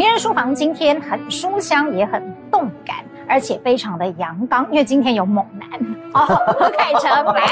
[0.00, 5.68] 名人书房今天很书香，也很动感，而且非常的阳刚，因为今天有猛男
[6.14, 7.44] 哦，何凯成来。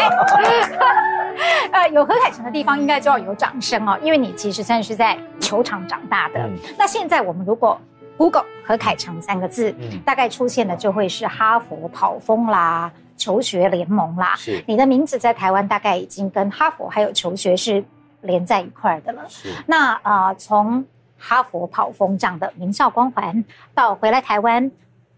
[1.72, 6.40] 呃，有何凯成的地方，应该就要有掌声哦，因为你其实算是在球场长大的。
[6.40, 7.78] 嗯、那现在我们如果
[8.16, 14.34] Google 何凯成三个字，嗯、大概出现的就会是哈佛跑风啦、求学联盟啦。
[14.38, 17.84] 是，你的名字在台湾大概已经跟哈佛还有求学是
[18.22, 19.20] 连在一块的了。
[19.28, 20.82] 是，那呃，从
[21.18, 24.70] 哈佛跑风这样的名校光环，到回来台湾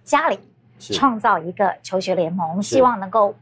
[0.03, 0.41] 家里
[0.79, 3.35] 创造一个求学联盟，希望能够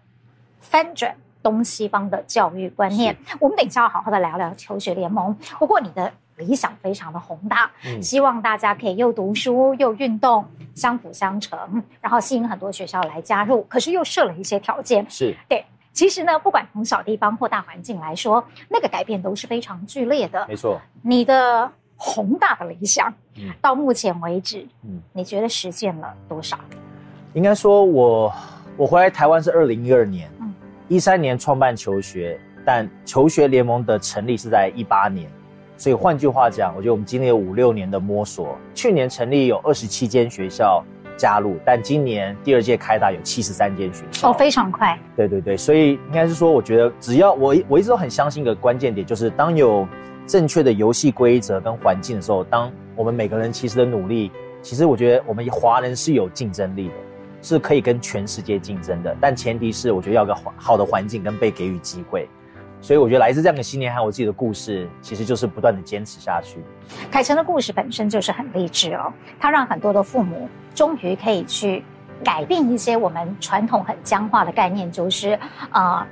[0.61, 1.15] 翻转。
[1.41, 5.33] 东西方的教育观念，我们等一下要好好的聊聊求学联盟。
[5.59, 13.63] 不过你的理想非常的宏大，嗯，希望大家可以又读书又运动，相辅相成，然后吸引很多学校来加入。
[13.63, 15.65] 可是又设了一些条件，是对。
[15.93, 20.45] 其实呢，不管从小地方或大环境来说，那个改变都是非常剧烈的。
[20.49, 26.59] 没错，你的宏大的理想，嗯，到目前为止，嗯，你觉得实现了多少？
[27.35, 28.33] 应该说我
[28.79, 30.31] 我回来台湾是二零一二年。
[30.91, 35.31] 一三年创办求学，但求学联盟的成立是在一八年，
[35.77, 38.57] 所以换句话讲，我觉得我们经历了五六年的摸索。
[38.75, 40.83] 去年成立有二十七间学校
[41.15, 44.31] 加入，但今年第二届开打有七十三间学校。
[44.31, 44.99] 哦，非常快。
[45.15, 49.87] 对对对，所以应该是说，我觉得只要我我一直都很相信一个关键点，就是当有
[50.29, 54.31] 正确的游戏规则跟环境的时候，当我们每个人其实的努力，
[54.63, 56.95] 其实我觉得我们华人是有竞争力的。
[57.41, 62.29] 是可以跟全世界竞争的，但前提是我觉得要个好的环境跟被给予机会，
[62.81, 66.59] 所以我觉得来自这样的信念还有我自己的故事，其实就是不断的坚持下去。
[67.13, 71.85] 凯成的故事本身就是很励志哦，他让很多的父母终于可以去
[72.25, 75.39] 改变一些我们传统很僵化的概念，就是
[75.71, 76.07] 啊、呃，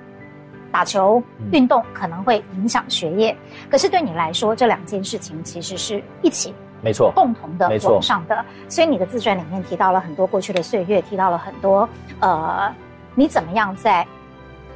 [0.70, 3.38] 打球运动可能会影响学业，嗯、
[3.70, 6.54] 可是对你来说，这两件事情其实是一起。
[6.82, 11.88] 没错，共同的往上的，所以你的自传里面提到了很多过去的岁月，提到了很多
[12.20, 12.72] 呃，
[13.14, 14.06] 你怎么样在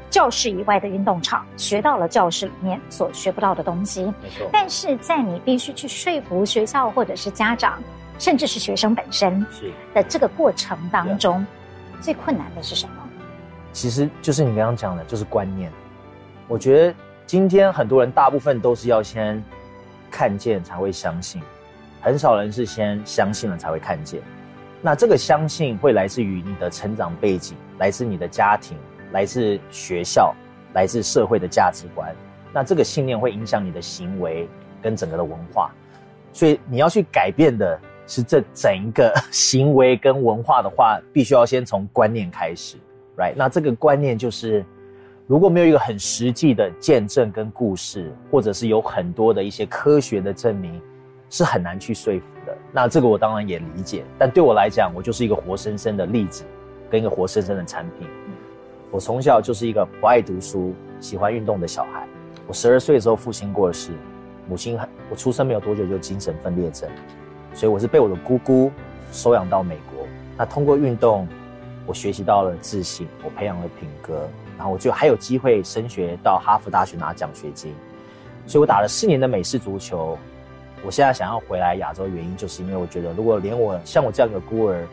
[0.08, 4.06] 教室以外的运动场学到了教室里面所学不到的东西。
[4.22, 7.80] 没错，但是在你必须去说服学校或者是家长，
[8.18, 9.46] 甚至是学生本身
[9.94, 11.46] 的这个过程当中，
[12.00, 12.94] 最困难的是什么？
[13.72, 15.70] 其实就是你刚刚讲的，就是观念。
[16.48, 16.94] 我觉得
[17.30, 19.40] 今天很多人大部分都是要先
[20.10, 21.40] 看见才会相信。
[22.00, 24.20] 很少人是先相信了才会看见，
[24.82, 28.76] 那这个相信会来自于你的成长背景，来自你的家庭，
[29.12, 30.34] 来自学校，
[30.74, 32.12] 来自社会的价值观。
[32.52, 34.48] 那这个信念会影响你的行为
[34.82, 35.70] 跟整个的文化，
[36.32, 42.76] 所以你要去改变的是这整一个 行为跟文化的话，必须要先从观念开始
[43.16, 43.34] ，right？
[43.36, 44.64] 那这个观念就是，
[45.30, 50.82] 如果没有一个很实际的见证跟故事，或者是有很多的一些科学的证明。
[51.32, 52.58] 是很难去说服的。
[52.72, 56.42] 那这个我当然也理解，但对我来讲，我就是一个活生生的例子，
[56.90, 58.08] 跟一个活生生的产品。
[58.90, 62.04] 我从小就是一个不爱读书、喜欢运动的小孩。
[62.48, 63.92] 我十二岁的时候，父亲过世，
[64.48, 66.90] 母亲很，我出生没有多久就精神分裂症，
[67.54, 68.72] 所以我是被我的姑姑
[69.12, 70.04] 收养到美国。
[70.36, 71.28] 那通过运动，
[71.86, 74.28] 我学习到了自信，我培养了品格，
[74.60, 77.74] 然后我就还有机会升学到哈佛大学拿奖学金。
[78.46, 80.18] 所以我打了四年的美式足球。
[80.84, 84.84] 我现在想要回来亚洲，原因就是因为我觉得，如果连我像我这样一个孤儿，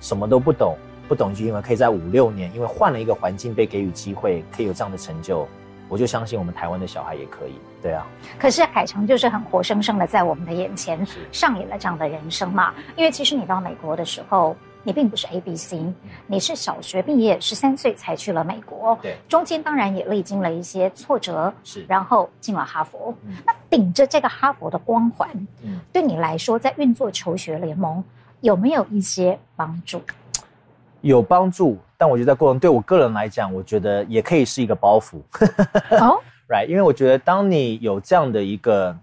[0.00, 0.76] 什么都不懂，
[1.08, 5.48] 不懂一句英文，可以在五六年，因为换了一个环境，被给予机会，可以有这样的成就，
[5.88, 7.54] 我就相信我们台湾的小孩也可以。
[7.82, 8.06] 对啊。
[8.38, 12.72] 可是海城就是很活生生的在我们的眼前上演了这样的人生嘛？
[12.94, 14.54] 因为其实你到美国的时候。
[14.88, 15.84] 你并不是 A B C，
[16.26, 18.98] 你是小学毕业，十三岁才去了美国。
[19.02, 23.14] 对，中间当然也历经了一些挫折，是，然后进了哈佛。
[23.26, 25.28] 嗯，那顶着这个哈佛的光环，
[25.62, 28.02] 嗯，对你来说，在运作求学联盟
[28.40, 30.00] 有没有一些帮助？
[31.02, 35.18] 有帮助，但我觉得在过程对我个人来讲，我觉得也可以是一个包袱。
[36.00, 36.18] 哦，
[36.48, 38.96] Right，因为我觉得当你有这样的一个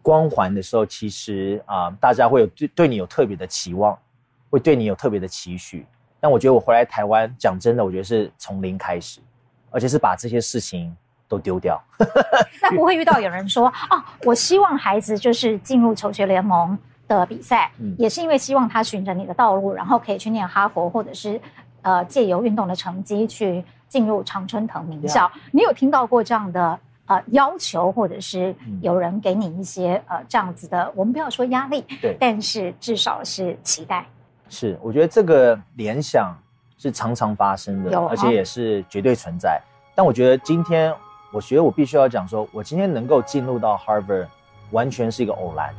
[0.00, 3.94] 光环的时候，其实啊，大家会有对对你有特别的期望。
[4.56, 5.86] 会对你有特别的期许，
[6.18, 9.20] 但我觉得我回来台湾，讲真的，我觉得是从零开始，
[9.70, 10.96] 而且是把这些事情
[11.28, 11.78] 都丢掉。
[12.62, 16.76] 那不会遇到有人说哦，我希望孩子就是进入求学联盟
[17.06, 21.38] 的比赛，嗯，也是因为希望他循着你的道路，然后可以去念哈佛，或者是
[21.82, 25.30] 呃借由运动的成绩去进入常春藤名校。
[25.50, 34.06] 你有听到过这样的呃要求，或者是有人给你一些呃这样子的，我们不要说压力，对，但是至少是期待。
[34.48, 36.36] 是，我觉得这个联想
[36.78, 39.60] 是常常发生的，而且也是绝对存在。
[39.94, 40.94] 但我觉得今天，
[41.32, 44.26] 我觉得我必须要讲说，我今天能够进入到 Harvard，
[44.70, 45.74] 完全是一个偶然，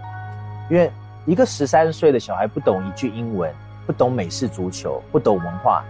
[0.70, 0.92] 因为
[1.26, 3.54] 一个十三岁的小孩不懂一句英文，
[3.86, 5.84] 不懂美式足球，不懂文化，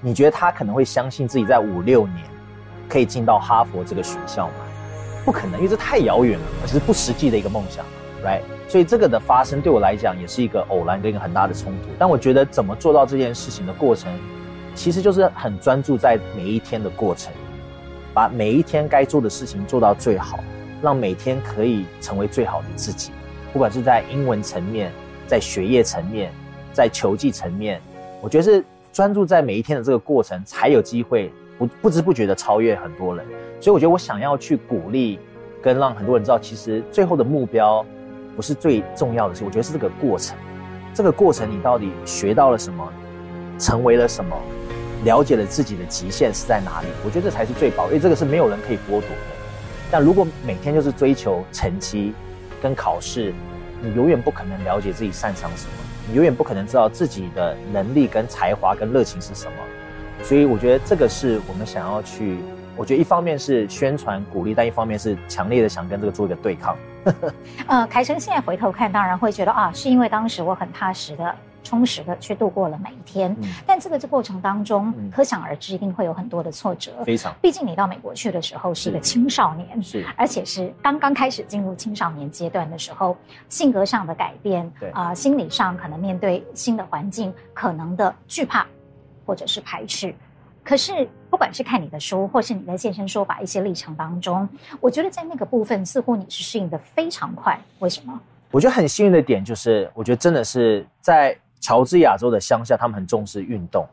[0.00, 2.24] 你觉得他可能会相信自己在五六年
[2.88, 4.54] 可以进到哈佛这个学校吗？
[5.24, 7.84] 不可能，因为这太遥远了，而且是不实际的一个梦想
[8.24, 8.42] ，right？
[8.68, 11.88] 所以这个的发生对我来讲也是一个偶然跟一个很大的冲突。
[11.98, 14.12] 但我觉得怎么做到这件事情的过程，
[14.74, 17.32] 其实就是很专注在每一天的过程，
[18.14, 20.38] 把每一天该做的事情做到最好，
[20.80, 23.10] 让每天可以成为最好的自己。
[23.52, 24.92] 不管是在英文层面，
[25.26, 26.32] 在学业层面，
[26.72, 27.80] 在球技层面，
[28.20, 33.26] 我觉得是专注在每一天的这个过程，才有机会不不知不觉的超越很多人。
[33.60, 35.18] 所以我觉得我想要去鼓励，
[35.60, 37.84] 跟让很多人知道，其实最后的目标
[38.40, 40.34] 不是最重要的事，我觉得是这个过程。
[40.94, 42.90] 这个过程你到底学到了什么，
[43.58, 44.34] 成为了什么，
[45.04, 46.86] 了解了自己的极限是在哪里？
[47.04, 49.06] 我觉得这才是最宝贵，因为这个是没有人可以剥夺的。
[49.90, 52.14] 但如果每天就是追求成绩，
[52.62, 53.34] 跟考试，
[53.82, 55.72] 你永远不可能了解自己擅长什么，
[56.08, 59.52] 你永远不可能知道自己的能力跟才华跟热情是什么。
[60.24, 62.38] 所以我觉得这个是我们想要去，
[62.74, 66.74] 我觉得一方面是宣传鼓励，但一方面是强烈的想跟这个做一个对抗。
[67.66, 71.34] 呃，凯成现在回头看，当然会觉得啊，是因为当时我很踏实的。
[71.62, 77.04] 充实的去度过了每一天，嗯、但这个这过程当中，嗯、可想而知，一定会有很多的挫折。
[77.04, 83.14] 非常，毕竟你到美国去的时候是一个青少年，是，而且是刚刚开始进入青少年阶段的时候，
[83.50, 88.66] 性格上的改变，对啊、呃，心理上可能面对新的环境，可能的惧怕
[89.26, 90.14] 或者是排斥。
[90.70, 94.48] 可是，不管是看你的书，或是你在健身说法一些历程当中，
[94.80, 97.58] 我觉得在那个部分，似乎你是适应的非常快。
[97.80, 98.16] 为什么？
[98.52, 101.36] 我觉得很幸运的点就是，我觉得真的是在。
[101.62, 103.86] 乔治亚州的乡下，他们很重视运动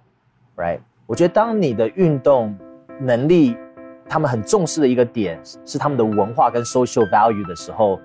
[0.55, 0.79] ，right？
[1.05, 2.57] 我觉得当你的运动
[2.97, 3.57] 能力，
[4.07, 7.99] 他们很重视的一个点是他们的文化跟 social value 的时候，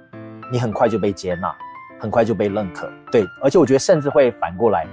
[0.51, 1.55] 你很快就被接纳，
[2.01, 2.91] 很快就被认可。
[3.13, 4.85] 对，而且我觉得甚至会反过来，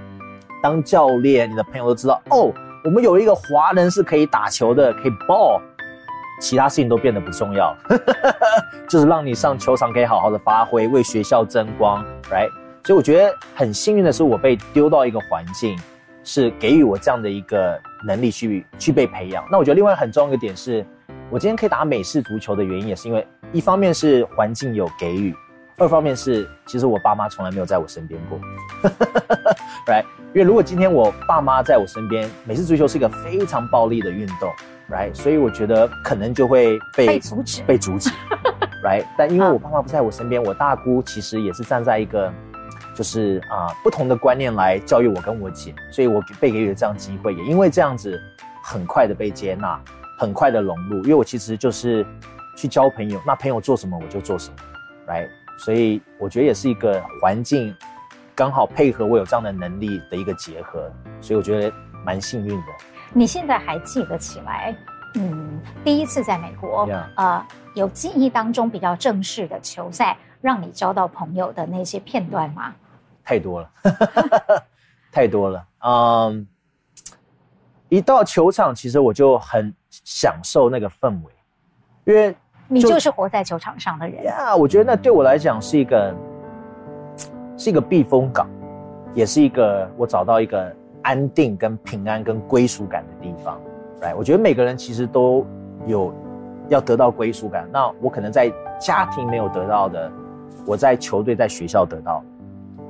[0.62, 2.54] 当教练，你的朋友都知道，哦，
[2.84, 5.60] 我们有一个华人是可以打球的，可以 ball，
[6.40, 7.76] 其他事情都变得不重要，
[8.88, 12.50] 就是让你上球场可以好好的发挥，为学校争光，right？
[12.86, 15.78] 所以我觉得很幸运的是，我被丢到一个环境，
[16.24, 19.46] 是给予我这样的一个能力去去被培养。
[19.52, 20.86] 那我觉得另外很重要一个点是，
[21.30, 25.36] 我今天可以打美式足球的原因，也是因为一方面是环境有给予，
[25.80, 28.40] 二方面是其实我爸妈从来没有在我身边过
[29.88, 30.04] ，right？
[30.34, 34.52] 因为如果今天我爸妈在我身边，美式足球是一个非常暴力的运动
[34.90, 35.14] ，right？
[35.16, 38.10] 所以我觉得可能就会被被阻止，被阻止，
[38.84, 39.06] right？
[39.18, 42.32] 但因为我爸妈不在我身边，我大姑其实也是站在一个。
[42.96, 48.22] 就是啊、呃，不同的观念来教育我跟我姐，所以我被给予了这样机会，也因为这样子，
[48.62, 49.80] 很快的被接纳，
[50.18, 50.98] 很快的融入。
[51.04, 52.06] 因为我其实就是
[52.58, 54.56] 去交朋友，那朋友做什么我就做什么
[55.08, 55.30] ，right？
[55.60, 57.76] 所以我觉得也是一个环境
[58.34, 60.92] 刚好配合我有这样的能力的一个结合，
[61.22, 61.76] 所以我觉得
[62.06, 62.68] 蛮幸运的。
[63.14, 64.76] 你现在还记得起来，
[65.16, 72.74] 嗯，第一次在美国.呃，有记忆当中比较正式的球赛，让你交到朋友的那些片段吗？
[73.24, 73.72] 太多了，
[75.12, 75.68] 太多了。
[75.80, 76.48] 嗯，
[77.90, 81.34] 一到球场，其实我就很享受那个氛围，
[82.06, 82.38] 因为就
[82.70, 84.24] 你就是活在球场上的人。
[84.24, 86.14] 呀，我觉得那对我来讲是一个，
[87.58, 88.48] 是一个避风港，
[89.14, 90.72] 也是一个我找到一个
[91.02, 93.60] 安定、跟平安、跟归属感的地方。
[94.02, 95.46] 来，我觉得每个人其实都
[95.88, 96.14] 有
[96.68, 97.68] 要得到归属感。
[97.74, 100.12] 那我可能在家庭没有得到的，
[100.66, 102.24] 我在球队、在学校得到。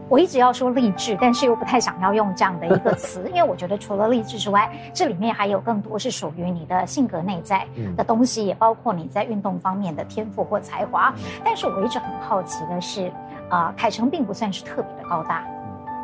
[0.10, 11.14] 我一直要说励志，但是又不太想要用这样的一个词， 因为我觉得除了励志之外，这里面还有更多是属于你的性格内在的东西，也包括你在运动方面的天赋或才华。
[11.46, 13.12] 但是我一直很好奇的是，
[13.50, 15.46] 啊，凯成并不算是特别的高大，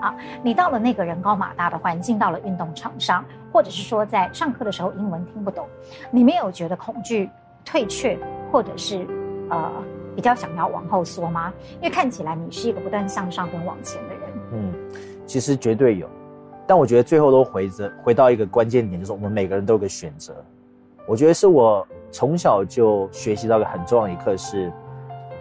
[0.02, 5.68] 啊，你到了那个人高马大的环境，到了运动场上，或者是说在上课的时候英文听不懂，
[6.12, 7.28] 你没有觉得恐惧、
[7.66, 8.16] 退却，
[8.52, 9.08] 或者是
[9.50, 9.72] 呃？
[10.16, 11.54] 比较想要往后缩吗？
[11.76, 14.22] 因为看起来你是一个不断向上跟往前的人。
[14.54, 14.74] 嗯，
[15.26, 16.08] 其实绝对有，
[16.66, 20.34] 但我觉得最后都回着回到一个关键点，就是我们每个人都有个选择。
[21.08, 24.72] 我觉得是我从小就学习到一个很重要的一课是，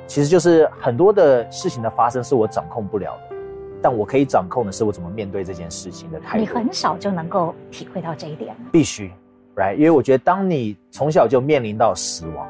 [0.06, 3.36] 其实就是很多的事情的发生是我掌控不了的，
[3.80, 6.40] 但我可以掌控的是我怎么面对这件事情的态度。
[6.40, 8.54] 你很少就能够体会到这一点。
[8.72, 9.10] 必须
[9.56, 9.76] ，right？
[9.76, 12.46] 因为我觉得当你从小就面临到死亡。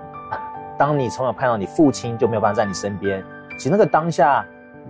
[0.76, 3.24] 当你从小看到你父亲就没有办法在你身边，
[3.56, 4.44] 其实那个当下，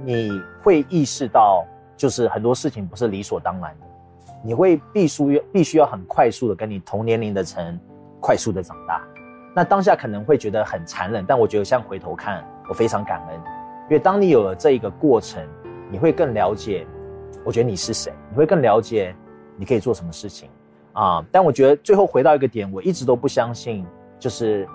[0.04, 0.30] 你
[0.62, 1.64] 会意识到，
[1.96, 3.86] 就是很多事情不是理所当然的，
[4.42, 7.78] 你会必须必须要很快速的跟你同年龄的人
[8.20, 9.02] 快速的长大，
[9.54, 13.36] 那当下可能会觉得很残忍，但我觉得像回头看，我非常感恩，
[13.84, 15.46] 因为当你有了这一个过程，
[15.90, 16.86] 你会更了解，
[17.44, 19.14] 我觉得你是谁，你会更了解
[19.56, 20.48] 你可以做什么事情。
[20.94, 21.24] 啊。
[21.30, 23.86] 但我觉得最后回到一个点，我一直都不相信，
[24.18, 24.66] 就是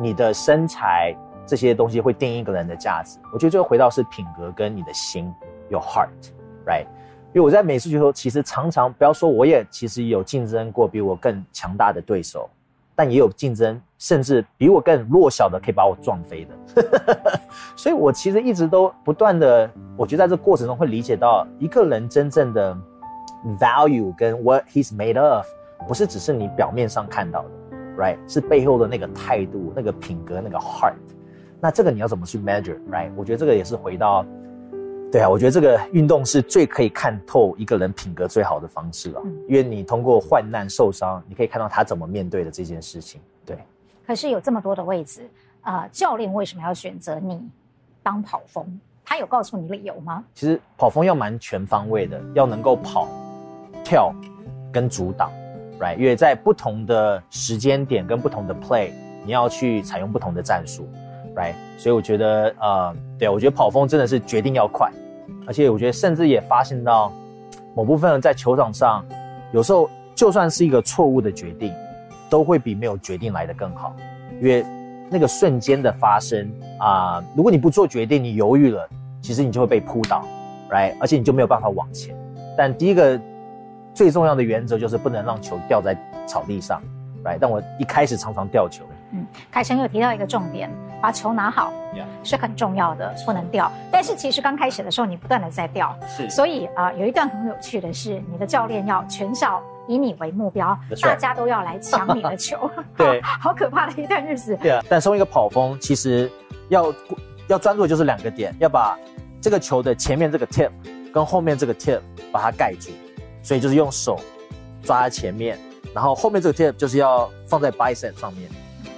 [0.00, 1.14] 你的身材
[1.46, 3.18] 这些东西会定义一个人的价值。
[3.32, 5.32] 我觉得最后回到是品格跟你的心
[5.68, 6.86] ，your heart，right？
[7.32, 12.48] 因为我在美术的时候，其实常常不要说，我也其实有竞争过比我更强大的对手。
[12.96, 16.82] 但也有竞争，甚至比我更弱小的可以把我撞飞的，
[17.74, 22.76] 所以我其实一直都不断的，我觉得在这过程中会理解到一个人真正的
[23.58, 25.46] value 跟 what he's made of，
[25.88, 27.48] 不是只是你表面上看到的
[28.00, 28.16] ，right？
[28.26, 30.94] 是背后的那个态度、那个品格、那个 heart。
[31.60, 33.10] 那这个你要怎么去 measure，right？
[33.14, 34.24] 我觉得这个也是回到。
[35.12, 43.20] 对啊，我觉得这个运动是最可以看透一个人品格最好的方式了，嗯，因为你通过患难受伤，你可以看到他怎么面对的这件事情。
[43.44, 43.58] 对，
[44.06, 45.28] 可是有这么多的位置，
[45.62, 47.42] 呃，教练为什么要选择你
[48.04, 48.64] 当跑锋？
[49.04, 50.22] 他有告诉你理由吗？
[50.32, 53.08] 其实跑锋要蛮全方位的，要能够跑、
[53.82, 54.14] 跳
[54.72, 55.28] 跟阻挡
[55.80, 55.96] ，right？
[55.96, 58.90] 因为在不同的时间点跟不同的 play，
[59.24, 60.88] 你要去采用不同的战术。
[61.32, 64.90] Right，所以我觉得，呃，对，我觉得跑锋真的是决定要快，
[65.46, 67.12] 而且我觉得甚至也发现到，
[67.72, 69.04] 某部分人在球场上，
[69.52, 71.72] 有时候就算是一个错误的决定，
[72.28, 73.94] 都会比没有决定来的更好，
[74.40, 74.66] 因为
[75.08, 78.88] 那个瞬间的发生啊，如果你不做决定，你犹豫了，
[79.22, 80.26] 其实你就会被扑倒
[80.68, 82.12] ，Right，而且你就没有办法往前。
[82.58, 83.18] 但第一个
[83.94, 86.80] 最重要的原则就是不能让球掉在草地上
[87.24, 88.84] ，Right，但我一开始常常掉球。
[89.12, 90.70] 嗯，凯晨有提到一个重点，
[91.02, 91.72] 把球拿好
[92.22, 93.70] 是很重要的，不能掉。
[93.90, 96.30] 但是其实刚开始的时候，你不断的在掉，是。
[96.30, 104.56] 所以啊、呃，有一段很有趣的是，你的教练要全校以你为目标大家都要来抢你的球， 对， 好可怕的一段日子。
[104.62, 106.30] 对啊，但身为一个跑锋，其实
[106.68, 106.94] 要
[107.48, 108.96] 要专注的就是两个点，要把
[109.40, 110.70] 这个球的前面这个 tip
[111.12, 111.98] 跟后面这个 tip
[112.30, 112.92] 把它盖住，
[113.42, 114.20] 所以就是用手
[114.82, 115.58] 抓在前面，
[115.94, 118.48] 然后后面这个 tip 就是要放在 bicep 上面。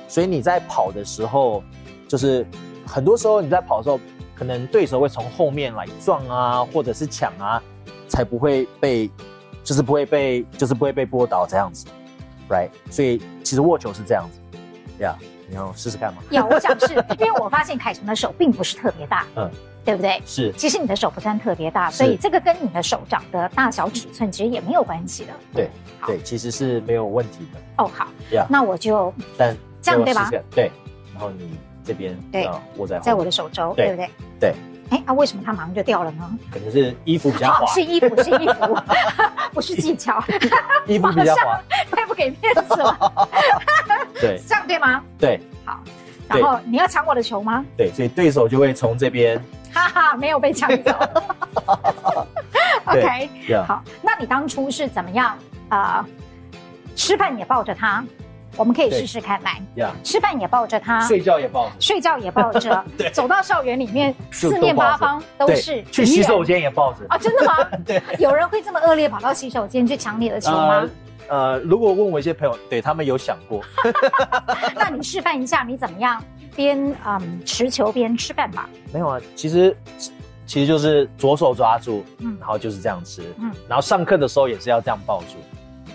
[0.08, 1.62] 所以你在跑的时候，
[2.06, 2.46] 就是
[2.86, 3.98] 很多时候你在跑的时候，
[4.34, 7.62] 可能对手会从后面来撞啊，或者是抢啊，
[8.08, 9.10] 才不会被，
[9.64, 11.86] 就是不会被，就是不会被拨倒这样子
[12.50, 12.68] ，right？
[12.90, 14.58] 所以其实握球是这样子，
[14.98, 15.16] 对啊，
[15.48, 16.22] 你要试试看吗？
[16.30, 19.50] 有，我想试， 因为我发现凯成的手并不是特别大，嗯，
[19.84, 20.22] 对不对？
[20.24, 25.32] 是，其实你的手不算特别大，所以这个跟你的手掌的大小尺寸其实也没有关系的。
[25.52, 25.70] 对，
[26.06, 27.60] 对，其实是没有问题的。
[27.78, 28.08] 哦，好，
[28.48, 29.56] 那我就，但。
[29.84, 30.30] 这样对吧？
[30.54, 30.70] 对，
[31.12, 34.08] 然后你这边对握在在我的手肘，对不对？
[34.38, 34.54] 对。
[34.90, 36.38] 哎，啊，为什么它马上就掉了呢？
[36.52, 37.66] 可能是衣服比较滑。
[37.74, 38.78] 是衣服，是衣服，
[39.52, 40.22] 不是技巧。
[40.86, 41.60] 衣服比较滑，
[41.90, 43.28] 太不给面子了。
[44.20, 45.02] 对，这样对吗？
[45.18, 45.40] 对。
[45.64, 45.80] 好，
[46.28, 47.64] 然后你要抢我的球吗？
[47.76, 49.42] 对，所以对手就会从这边。
[49.72, 50.92] 哈哈，没有被抢走。
[52.84, 53.28] OK，
[53.66, 55.36] 好，那你当初是怎么样
[55.68, 56.06] 啊？
[56.94, 58.04] 吃饭也抱着他。
[58.54, 59.88] 我们可以试试看，来，yeah.
[60.04, 67.56] 吃饭也抱着他，睡觉也抱着，睡觉也抱着， 对，走到校园里面，四面八方都是，去洗手间也抱着啊，真的吗？
[67.86, 70.86] 对，有人会这么恶劣跑到洗手间去抢你的球吗？
[71.28, 73.62] 呃，呃，如果问我一些朋友，对他们有想过，
[74.76, 76.22] 那你示范一下，你怎么样
[76.56, 78.68] 边嗯持球边吃饭吧？
[78.92, 79.76] 没有啊，其实
[80.46, 85.36] 其实就是左手抓住，嗯，然后就是这样吃，嗯，然后上课的时候也是要这样抱住，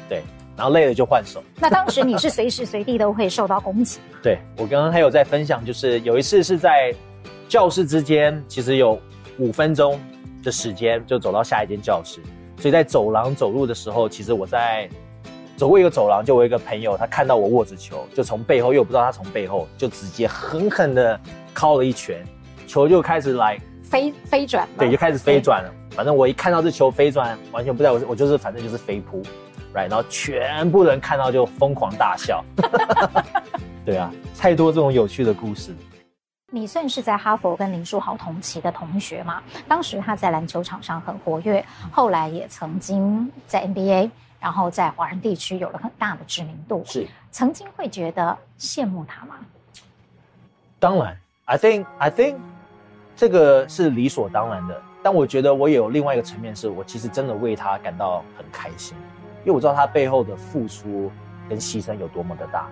[0.09, 0.21] 对。
[0.55, 1.43] 然后累了就换手。
[1.61, 3.99] 那当时你是随时随地都会受到攻击？
[4.23, 6.91] 对，我刚刚还有在分享，就是有一次是在
[7.47, 8.99] 教室之间，其实有
[9.37, 9.99] 五分钟
[10.41, 12.19] 的时间就走到下一间教室，
[12.57, 14.89] 所以在走廊走路的时候，其实我在
[15.57, 21.19] 走过一个走廊，就我一个朋友他看到我握着球，就从背后，又不知道他从背后就直接狠狠的
[21.55, 22.23] 敲了一拳，
[22.67, 25.73] 球就开始来飞飞转，对，就开始飞转了。
[25.91, 29.21] 反正我一看到这球飞转，完全不知道我我就是反正就是飞扑。
[29.73, 32.43] Right, 然后全部人看到就疯狂大笑。
[33.85, 35.75] 对啊，太多这种有趣的故事。
[36.51, 39.43] 你算是在哈佛跟林书豪同期的同学吗？
[39.67, 46.83] 当时他在篮球场上很活跃，后来也曾经在 NBA，然后在华人地区有了很大的知名度。
[46.85, 49.35] 是，曾经会觉得羡慕他吗？
[50.79, 52.35] 当然，I think I think
[53.15, 54.81] 这个是理所当然的。
[55.03, 58.97] 但我觉得我也有另外一个层面，是我其实真的为他感到很开心。
[59.45, 61.09] 因为我知道他背后的付出
[61.47, 62.67] 跟牺牲有多么的大，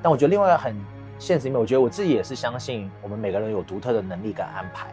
[0.00, 0.76] 但我觉得另外一个很
[1.18, 4.86] 现实里面，我觉得我自己也是相信我们每个人有独特的能力跟安排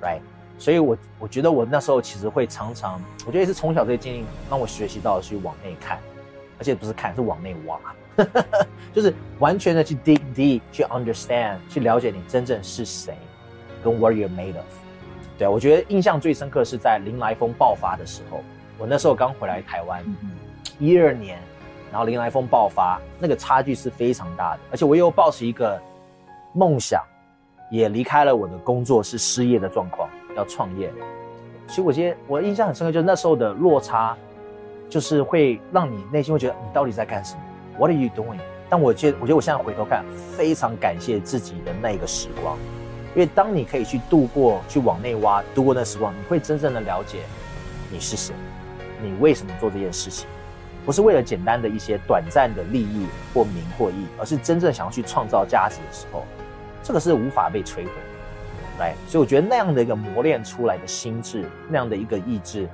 [0.00, 0.20] ，right？
[0.60, 5.98] 所以我我觉得我那时候其实会常常，我觉得也是从小这些经历让我学习到的去往内看，
[6.58, 7.80] 而且不是看，是往内挖，
[8.92, 13.14] 就是完全的去 dig deep，去 understand，去了解你真正是谁，
[13.82, 14.66] 跟 what you're made of。
[15.38, 18.42] 对啊，我觉得印象最深刻是在林来疯爆发的时候，
[18.76, 20.04] 我那时候刚回来台湾，
[20.78, 21.38] 一二年，
[21.90, 25.80] 然后林来疯爆发，那个差距是非常大的，而且我又抱持一个
[26.52, 27.02] 梦想，
[27.70, 30.06] 也离开了我的工作是失业的状况，
[30.36, 30.92] 要创业。
[31.66, 34.16] 其实我觉得我印象很深刻，就是那时候的落差，
[34.88, 37.40] 就是会让你内心会觉得你到底在干什么
[37.78, 38.38] ？What are you doing？
[38.68, 40.04] 但我觉得，我觉得我现在回头看，
[40.36, 42.56] 非常感谢自己的那个时光。
[43.14, 47.18] 因为当你可以去度过，去往内挖，度过那时光，你会真正的了解
[47.90, 48.32] 你是谁，
[49.02, 50.28] 你为什么做这件事情，
[50.86, 56.24] 不是为了简单的一些短暂的利益或名或义，而是真正想要去创造价值的时候，
[56.82, 57.90] 这个是无法被摧毁。
[58.80, 62.68] 来，所以我觉得那样的一个磨练出来的心智，那样的一个意志。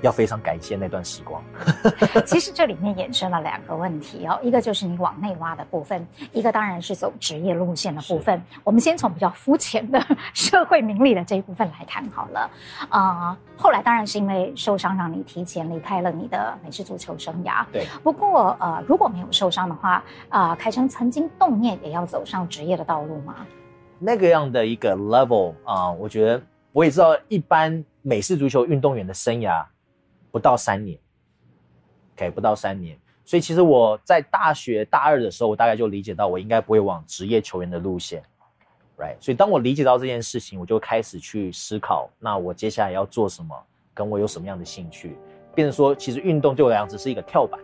[0.00, 1.42] 要非常感谢那段时光。
[2.24, 8.40] 其实这里面衍生了两个问题哦，一个就是你往内挖的部分，一个当然是走职业路线的部分。
[8.62, 10.00] 我们先从比较肤浅的
[10.32, 12.48] 社会名利的这一部分来谈好了。
[12.88, 17.66] 啊、呃，后来当然是因为受伤让你提前离开了你的美式足球生涯。
[17.72, 17.84] 对。
[18.00, 19.94] 不过呃，如果没有受伤的话，
[20.28, 23.34] 啊、呃，凯成曾经动念也要走上职业的道路吗？
[23.98, 29.64] 那个样的一个 level 啊、我觉得我也知道，一般美式足球运动员的生涯。
[30.30, 30.96] 不到三年
[32.14, 38.22] ，OK，不到三年，所以其实我在大学大二的时候，我大概就理解到我应该不会往职业球员的路线
[38.98, 39.16] ，right？
[39.18, 43.56] 所以当我理解到这件事情，我就开始去思考，那我接下来要做什么，
[43.94, 45.16] 跟我有什么样的兴趣，
[45.54, 47.58] 变成说，其实运动对我来讲只是一个跳板，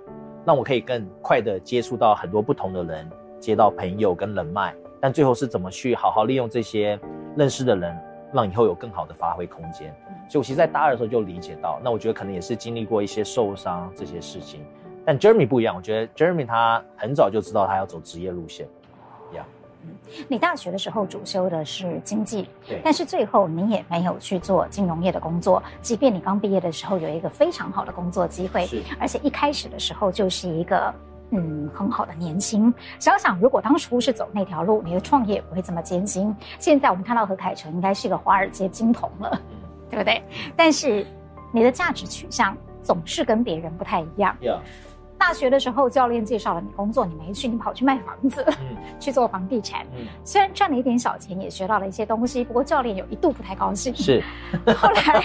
[0.46, 6.98] 让我可以更快的接触到很多不同的人，接到朋友跟人脉，但最后是怎么去好好利用这些
[7.36, 7.94] 认识的人，
[8.32, 9.94] 让以后有更好的发挥空间。
[10.30, 14.64] 所以，我其实，在大二的时候就理解到，那我觉得可能也是经历过一些受伤这些事情。
[15.04, 18.66] 但 Jeremy 不一样，我觉得 Jeremy 他很早就知道他要走职业路线。
[19.30, 19.44] 一样。
[19.82, 19.90] 嗯，
[20.26, 30.94] 你大学的时候主修的是经济，对，但是最后你也没有去做金融业的工作，即便你刚毕业的时候有一个非常好的工作机会，是，而且一开始的时候就是一个
[31.36, 32.72] 嗯很好的年薪。
[32.98, 36.34] 想想如果当初是走那条路，你的创业也不会这么艰辛。
[36.58, 39.40] 现在我们看到何凯成应该是一个华尔街金童了。
[39.90, 40.20] 对不对？
[40.56, 41.06] 但是
[41.52, 44.36] 你的价值取向总是跟别人不太一样。
[44.40, 44.58] Yeah.
[45.16, 49.86] 大学的时候，教练介绍了你工作，你没去，你跑去卖房子，嗯、 去做房地产。
[49.94, 53.94] 嗯、虽然赚了一点小钱，也学到了一些东西，不过教练有一度不太高兴。
[53.94, 54.20] 是。
[54.76, 55.22] 后来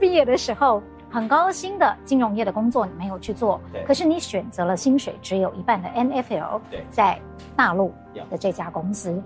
[0.00, 7.20] 毕业的时候，很高薪的金融业的工作你没有去做，对可是你选择了薪水只有一半的 NFL，对在
[7.54, 7.92] 大陆
[8.30, 9.22] 的这家公司。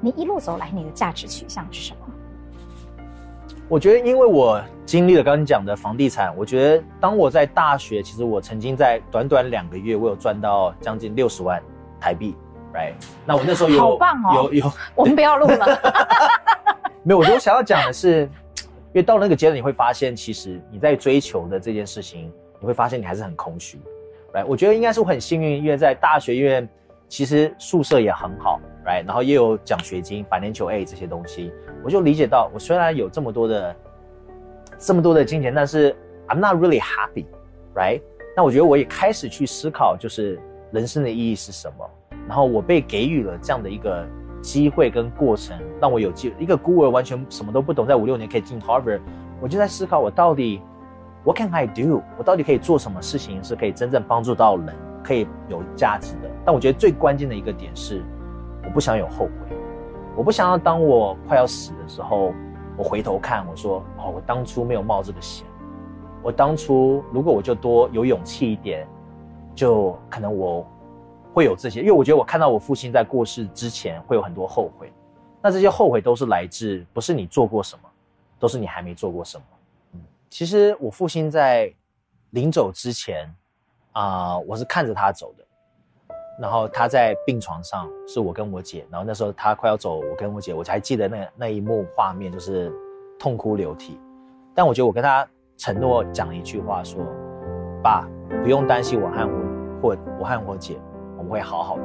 [0.00, 2.06] 你一路走来，你的价值取向是什么？
[3.68, 11.60] 我觉得，因为我经历了刚刚你讲的房地产，我觉得当我在大学，其实我曾经在短短两个月，我有赚到将近六十万
[11.98, 12.36] 台币
[12.72, 12.92] ，right？
[13.24, 15.66] 那我那时候有好棒哦，有有，我们不要录了。
[17.02, 18.28] 没有，我觉得我想要讲的是，因
[18.96, 23.78] 因为到了那个阶段，你会发现，其实你在追求的这件事情，你会发现你还是很空虚
[24.32, 24.46] ，right？
[24.46, 26.66] 我觉得应该是我很幸运，因为在大学院。
[27.08, 29.06] 其实宿舍也很好，right？
[29.06, 31.52] 然后也有奖学金、financial aid 这些东西，
[31.84, 33.76] 我就理解到，我虽然有这么多的
[34.76, 35.94] 这么多的金钱，但是
[36.26, 38.00] I'm not really happy，right？
[38.36, 40.40] 那我觉得我也开始去思考，就是
[40.72, 41.88] 人生的意义是什么。
[42.26, 44.04] 然后我被给予了这样的一个
[44.46, 49.00] 机会跟过程，让我有机会一个孤儿完全什么都不懂，在五六年可以进 Harvard，
[49.40, 50.62] 我就在思考，我到底
[51.24, 52.00] What can I do？
[52.16, 56.30] 我到底可以做什么事情是可以真正帮助到人，可以有价值的？
[56.44, 58.04] 但我觉得最关键的一个点是，
[58.62, 59.56] 我不想有后悔，
[60.16, 62.32] 我不想要当我快要死的时候，
[62.76, 65.44] 我回头看，我说哦，我当初没有冒这个险，
[66.22, 68.86] 我当初如果我就多有勇气一点，
[69.56, 70.64] 就可能我
[71.36, 71.80] 会有这些。
[71.80, 74.90] 因为我觉得我看到我父亲在过世之前会有很多后悔，
[75.42, 77.88] 那这些后悔都是来自不是你做过什么，
[78.38, 79.44] 都是你还没做过什么。
[79.92, 81.70] 嗯，其实我父亲在
[82.30, 83.30] 临走之前
[83.92, 85.44] 啊，我是看着他走的。
[86.40, 88.86] 然后他在病床上，是我跟我姐。
[88.90, 92.72] 然后那时候他快要走，我跟我姐，我才记得那那一幕画面，就是
[93.18, 94.00] 痛哭流涕。
[94.54, 95.26] 但我觉得我跟他
[95.58, 97.02] 承诺讲一句话说，
[97.82, 98.08] 爸，
[98.42, 100.78] 不用担心我和我或我和我姐，
[101.26, 101.82] 我会好好的。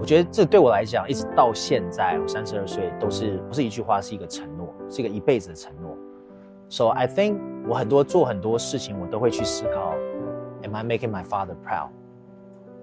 [0.00, 5.94] 我觉得这对我来讲，一直到现在我三十二岁，都是不是一句话，是一个承诺，是一个一辈子的承诺。
[6.68, 7.36] So I think
[7.68, 9.94] 我很多做很多事情，我都会去思考
[10.62, 11.88] ，Am I making my father proud？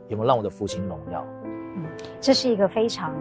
[0.10, 1.26] 有没有让我的父亲荣耀？
[1.44, 1.86] 嗯，
[2.22, 3.14] 这是一个非常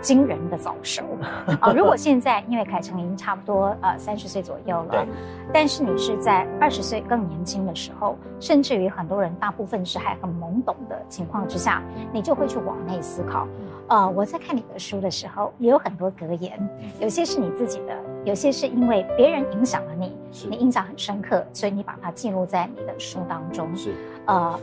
[0.00, 1.02] 惊人的早熟
[1.60, 1.72] 啊！
[1.72, 5.06] 如果现在因为凯成已经差不多呃三十岁左右了，对
[5.52, 11.82] 但是你是在二十岁更年轻的时候，甚至于很多人大部分是还很懵懂的情况之下，
[12.12, 13.46] 你就会去往内思考。
[13.88, 16.68] 呃，我在看你的书的时候，也有很多格言，
[17.00, 20.14] 有些是你自己的，有些是因为别人影响了你，
[20.50, 23.74] 你印象很深刻，所以你把它记录在你的书当中。
[23.74, 23.94] 是，
[24.26, 24.60] 呃，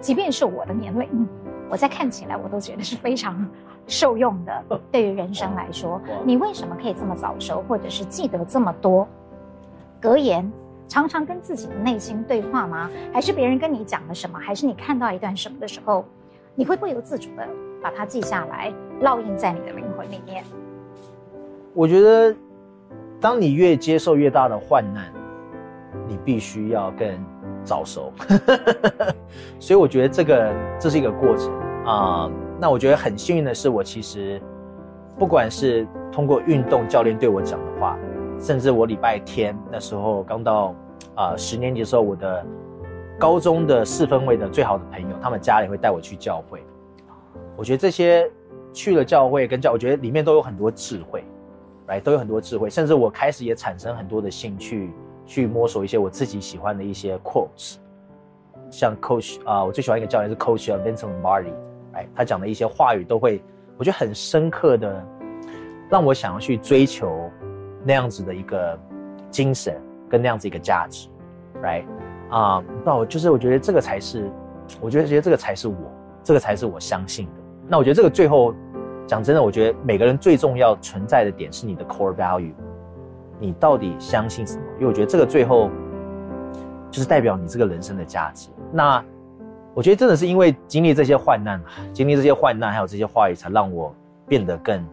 [0.00, 1.28] 即便是我的年龄，
[1.68, 3.44] 我在看起来我都觉得是非常
[3.90, 4.80] 受用的。
[4.90, 9.06] 对于人生来说，你为什么可以这么早熟，或者是记得这么多
[10.00, 10.50] 格言？
[10.88, 12.90] 常常跟自己的内心对话吗？
[13.12, 14.38] 还是别人跟你讲了什么？
[14.38, 16.04] 还是你看到一段什么的时候，
[16.54, 17.46] 你会不由自主的
[17.80, 20.42] 把它记下来，烙印在你的灵魂里面？
[21.74, 22.34] 我觉得，
[23.20, 25.12] 当你越接受越大的患难，
[26.08, 27.08] 你必须要更
[27.62, 28.12] 早熟。
[29.60, 31.52] 所以我觉得这个这是一个过程
[31.84, 32.32] 啊、呃。
[32.60, 34.40] 那我觉得很幸运的是，我其实
[35.18, 37.98] 不管是通过运动教练对我讲的话。
[38.38, 40.74] 甚至我礼拜天那时候刚到，
[41.14, 42.42] 啊、十年级的时候，我的
[43.18, 46.62] 高中的四分卫的最好的朋友，他们家里会带我去教会。
[47.54, 48.30] 我觉得这些
[48.72, 51.22] 去了教会跟教，我觉得里面都有很多智慧，
[51.86, 52.70] 来都有很多智慧。
[52.70, 54.90] 甚至我开始也产生很多的兴趣，
[55.26, 57.76] 去摸索一些我自己喜欢的一些 quotes，
[58.70, 61.52] 像 Coach 啊、我最喜欢一个教练是 Coach Vincent Lombardi，
[61.92, 63.42] 哎，他讲的一些话语都会，
[63.76, 65.04] 我觉得很深刻的，
[65.88, 67.30] 让我想要去追求。
[67.82, 68.78] 那样子的一个
[69.30, 69.74] 精神
[70.06, 71.08] 跟那样子一个价值
[71.62, 71.86] ，right
[72.28, 74.30] 啊，那我就是我觉得这个才是，
[74.82, 75.74] 我觉得觉得这个才是我，
[76.22, 77.32] 这个才是我相信的。
[77.66, 78.54] 那我觉得这个最后
[79.06, 82.52] 讲真的，我觉得每个人最重要存在的点是你的 core value，
[83.38, 84.64] 你到底相信什么？
[84.74, 85.70] 因为我觉得这个最后
[86.90, 88.50] 就是代表你这个人生的价值。
[88.70, 89.02] 那
[89.74, 91.60] 我觉得真的是因为经历这些患难，
[91.92, 93.94] 经历这些患难，还有这些话语，才让我
[94.26, 94.84] 变得更。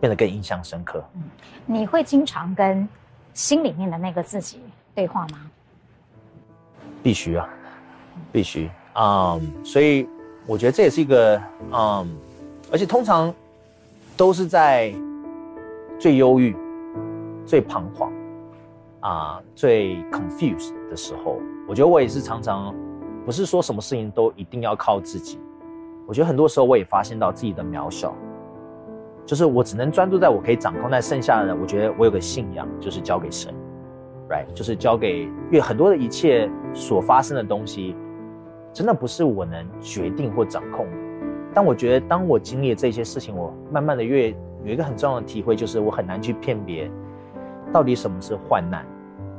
[0.00, 1.04] 变得更印象深刻。
[1.14, 1.22] 嗯，
[1.66, 2.88] 你会经常跟
[3.34, 4.58] 心里面的那个自己
[4.94, 5.38] 对话吗？
[7.02, 7.46] 必须啊，
[8.32, 9.34] 必须啊。
[9.34, 10.08] Um, 所以
[10.46, 11.36] 我觉得这也是一个
[11.70, 12.08] 嗯，um,
[12.72, 13.30] 而且通常
[14.16, 14.90] 都是在
[15.98, 16.56] 最忧郁、
[17.44, 18.10] 最彷徨
[19.00, 21.38] 啊、uh, 最 confused 的时候。
[21.68, 22.74] 我觉得我也是常常
[23.24, 25.38] 不是说什么事情都一定要靠自己。
[26.06, 28.14] 我觉得很多时候我也发现到自己的渺小。
[29.26, 33.54] 就是我只能专注在我可以掌控，但剩下的，我觉得我有个信仰，就是交给神
[34.28, 34.46] ，right？
[34.52, 37.94] 就是交给，因为很多的一切所发生的东西，
[38.72, 40.96] 真的不是我能决定或掌控的。
[41.54, 44.30] 但我觉得，当我经历这些事情，我慢慢的越
[44.64, 46.90] 有一个很重要的体会，就是我很难去辨别，
[47.72, 48.84] 到底什么是患难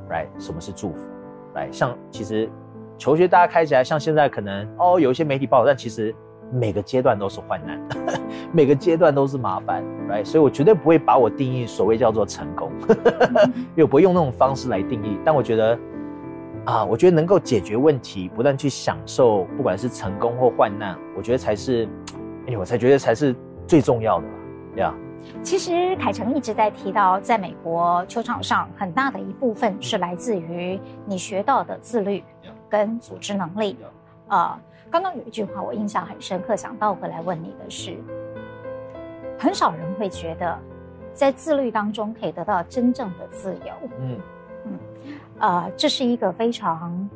[0.09, 0.27] ，right？
[0.37, 1.09] 什么是祝福
[1.53, 1.71] ，right？
[1.71, 2.49] 像其实
[3.01, 6.13] 求学大家开起来，像现在可能哦有一些媒体报道，但其实。
[6.53, 7.79] 每个阶段都是患难，
[8.51, 12.69] 每个阶段都是麻烦来所以我绝对不会把我定义所谓叫做成功，
[13.55, 15.17] 因为我不会用那种方式来定义。
[15.23, 15.79] 但我觉得，
[16.65, 21.87] 啊，我觉得能够解决问题，不断去享受，不管是成功或患难，我觉得才是，
[22.47, 23.33] 哎，我才觉得才是
[23.65, 24.27] 最重要的，
[24.75, 24.93] 对吧？
[25.41, 32.21] 其实凯成一直在提到，在美国球场上，很大的一部分是来自于你学到的自律
[32.71, 33.77] 跟组织能力，
[34.27, 34.59] 啊。
[34.89, 37.95] 刚刚有一句话我印象很深刻，想倒回来问你的是：
[39.39, 40.59] 很少人会觉得，
[41.13, 43.73] 在自律当中可以得到真正的自由。
[43.99, 44.19] 嗯
[44.65, 44.79] 嗯，
[45.39, 47.09] 呃，这是一个非常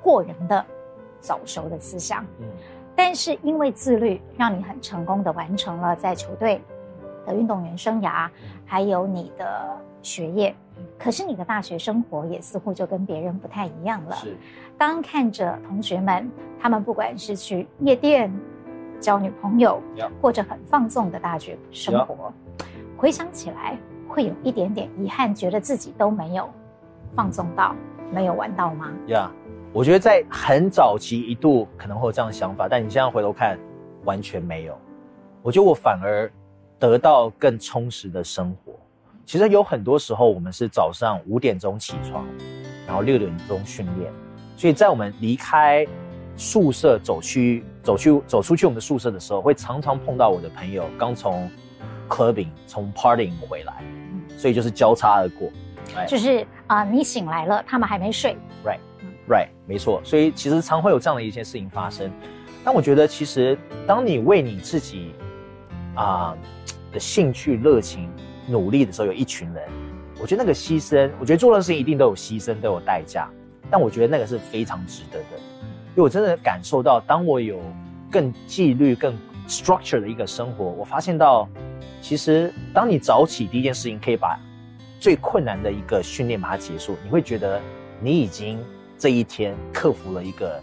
[0.00, 0.64] 过人的
[1.20, 2.24] 早熟的思想。
[2.38, 2.46] 嗯，
[2.96, 6.62] 但是因为自律，让你很成功的完成了在球队
[7.26, 8.30] 的运动员生涯，
[8.64, 10.54] 还有你的学业。
[10.98, 14.16] 可是你的大学生活也似乎就跟别人不太一样了。
[14.16, 14.36] 是，
[14.78, 18.32] 当看着同学们，他们不管是去夜店、
[19.00, 19.82] 交女朋友，
[20.20, 22.32] 过着很放纵的大学生活，
[22.96, 23.76] 回想起来
[24.08, 26.48] 会有一点点遗憾，觉得自己都没有
[27.14, 27.74] 放纵到，
[28.10, 28.90] 没有玩到吗？
[29.08, 29.30] 呀，
[29.72, 33.58] 我觉得在很早期一度可能会有这样的想法，但你现在回头看，
[34.04, 34.78] 完全没有。
[35.42, 36.32] 我觉得我反而
[36.78, 38.72] 得到更充实的生活。
[39.26, 42.26] 其实有很多时候，我们是早上五点钟起床，
[42.86, 44.12] 然后六点钟训练。
[44.56, 45.86] 所以在我们离开
[46.36, 51.50] 宿舍走去走去走出去我们的宿舍的时候，会常常碰到我的朋友刚从
[52.08, 53.82] clubbing 从 partying 回来，
[54.36, 55.50] 所以就是交叉而过。
[56.06, 58.36] 就是啊、呃，你醒来了，他们还没睡。
[58.64, 60.02] Right，right，没错。
[60.04, 62.12] 所以其实常会有这样的一些事情发生。
[62.62, 63.56] 但我觉得，其实
[63.86, 65.14] 当你为你自己
[65.94, 66.38] 啊、呃、
[66.92, 68.10] 的兴趣热情。
[68.46, 69.62] 努力的时候有一群人，
[70.20, 73.28] 我觉得那个牺牲，我觉得做的事情一定都有牺牲，都有代价，
[73.70, 75.38] 但我觉得那个是非常值得的，
[75.90, 77.60] 因为我真的感受到，当我有
[78.10, 79.16] 更纪律、更
[79.48, 81.48] structure 的一个生活，我发现到，
[82.00, 84.38] 其实当你早起第一件事情可以把
[85.00, 87.60] 最困难的一个训练把它结束，你会觉得
[88.00, 88.58] 你已经
[88.98, 90.62] 这一天克服了一个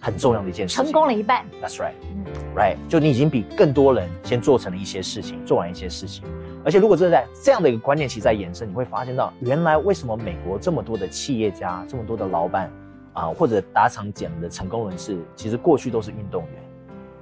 [0.00, 1.44] 很重要的一件事情，成功了一半。
[1.62, 1.94] That's right。
[2.02, 2.76] 嗯，right？
[2.88, 6.24] 就你已经比更多人先做成了一些事情，做完一些事情。
[6.64, 12.70] 而且如果真的在这样的一个观念其实在延伸，你会发现到原来为什么美国这么多的企业家，这么多的老板
[13.12, 16.52] 啊、或者打场简的成功人士，其实过去都是运动员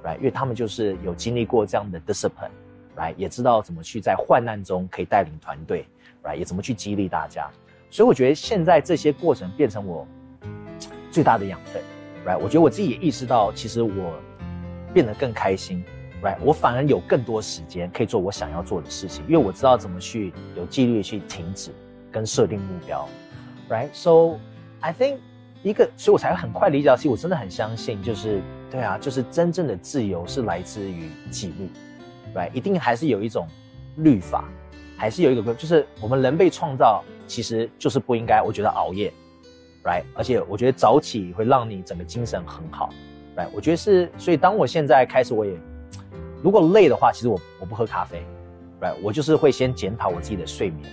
[0.03, 0.17] ，right？
[0.17, 3.13] 因为他们就是有经历过这样的 discipline，right？
[3.17, 5.85] 也知道怎么去在患难中可以带领团队
[6.23, 6.37] ，right？
[6.37, 7.49] 也怎么去激励大家。
[7.89, 10.07] 所以我觉得现在这些过程变成我
[11.11, 11.81] 最大的养分
[12.25, 12.37] ，right？
[12.37, 14.13] 我觉得我自己也意识到，其实我。
[14.93, 15.83] 变得更开心
[16.23, 16.37] ，right？
[16.41, 21.71] 我反而有更多时间可以做我想要做的事情，因为我知道怎么去有纪律去停止
[22.11, 23.07] 跟设定目标
[23.69, 24.39] ，right？So
[24.79, 25.17] I think
[25.61, 31.69] 一个，所以我才很快理解到，其实我真的很相信，就是对啊，就是真正的自由是来自于纪律
[32.33, 32.51] ，right？
[32.53, 33.47] 一定还是有一种
[33.97, 34.45] 律法，
[34.97, 39.13] 还是有一个规，就是我们人被创造其实就是不应该，我觉得熬夜
[39.83, 40.03] ，right？
[40.15, 42.89] 而且我觉得早起会让你整个精神很好。
[43.35, 45.53] 来，我觉得是，所以当我现在开始，我也
[46.43, 48.21] 如果累的话，其实我我不喝咖啡，
[48.81, 50.91] 来，我就是会先检讨我自己的睡眠，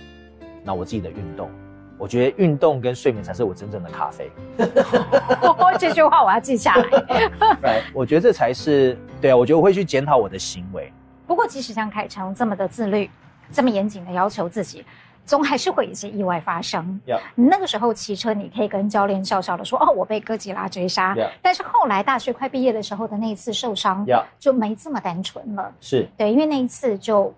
[0.63, 1.51] 那我自己的运动，
[1.97, 4.31] 我觉得运动跟睡眠才是我真正的咖啡。
[5.77, 6.85] 这句话我要记下来。
[7.63, 10.93] 来，我觉得这才是对啊，我觉得我会去检讨我的行为。
[11.27, 13.09] 不过，即使像凯成这么的自律，
[13.51, 14.85] 这么严谨的要求自己。
[15.25, 16.99] 总还是会有一些意外发生。
[17.35, 24.05] 那个时候骑车，你可以跟教练笑笑的说：“哦，我被哥吉拉追杀。”但是后来大学快毕业的时候的那一次受伤.
[24.39, 25.73] 就没这么单纯了。
[25.79, 27.33] 是对，因为那一次就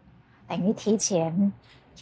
[0.48, 1.54] 等于提前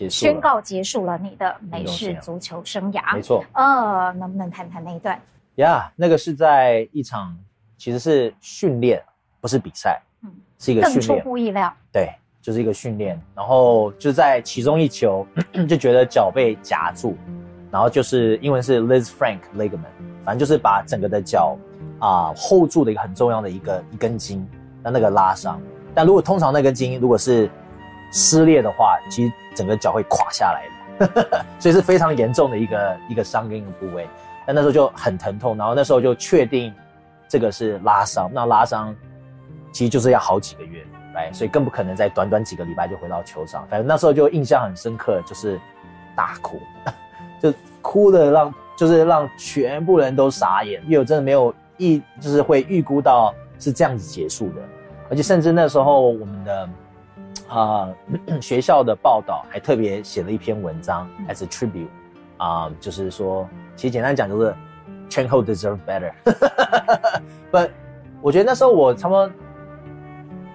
[0.09, 3.13] 宣告结束了你的美式足球生涯。
[3.13, 3.43] 没错。
[3.53, 5.19] 呃，能不能谈谈那一段？
[5.55, 7.37] 呀，yeah, 那个是在一场
[7.77, 9.03] 其实是训练，
[9.41, 10.01] 不是比赛。
[10.23, 11.07] 嗯，是一个训练。
[11.07, 11.73] 更出乎意料。
[11.91, 12.13] 对。
[12.41, 15.25] 就是一个训练，然后就在其中一球
[15.69, 17.15] 就觉得脚被夹住，
[17.69, 19.91] 然后就是英文是 Lis Frank ligament，
[20.25, 21.57] 反正就是把整个的脚
[21.99, 24.45] 啊 hold 住的一个很重要的一个一根筋，
[24.81, 25.61] 那那个拉伤。
[25.93, 27.49] 但如果通常那根筋如果是
[28.11, 30.65] 撕裂的话，其实整个脚会垮下来
[31.05, 34.07] 的， 所以是非常严重的一个一个伤跟一个部位。
[34.47, 36.73] 但那时候就很疼痛，然后那时候就确定
[37.27, 38.95] 这个是拉伤，那拉伤
[39.71, 40.83] 其实就是要好几个月。
[41.13, 43.67] 来，所以更不可能在短短几个礼拜就回到球场。
[43.67, 45.59] 反正那时候就印象很深刻，就是
[46.15, 46.59] 大哭，
[47.41, 54.61] 就哭的让就是让全部人都傻眼，因为我真的没有预就是会预估到是这样子结束的，
[55.09, 56.69] 而且甚至那时候我们的
[57.47, 57.89] 啊、
[58.27, 61.87] 呃、学校的报道还特别写了一篇文章 as a tribute
[62.37, 64.55] 啊、呃，就是说其实简单讲就是
[65.09, 66.11] Cheng-Ho deserve better，
[67.51, 67.57] 不，
[68.23, 69.29] 我觉得那时候我差不多。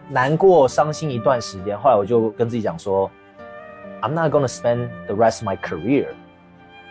[0.09, 3.11] 难过、伤心一段时间，后来我就跟自己讲说
[4.03, 6.07] ：“I'm not gonna spend the rest of my career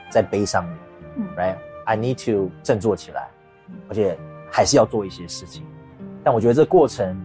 [0.10, 0.78] 在悲伤里，
[1.16, 3.28] 嗯，right？I need to 振作起来，
[3.88, 4.18] 而且
[4.52, 5.64] 还是要做一些事情。
[6.24, 7.16] 但我觉得这过程，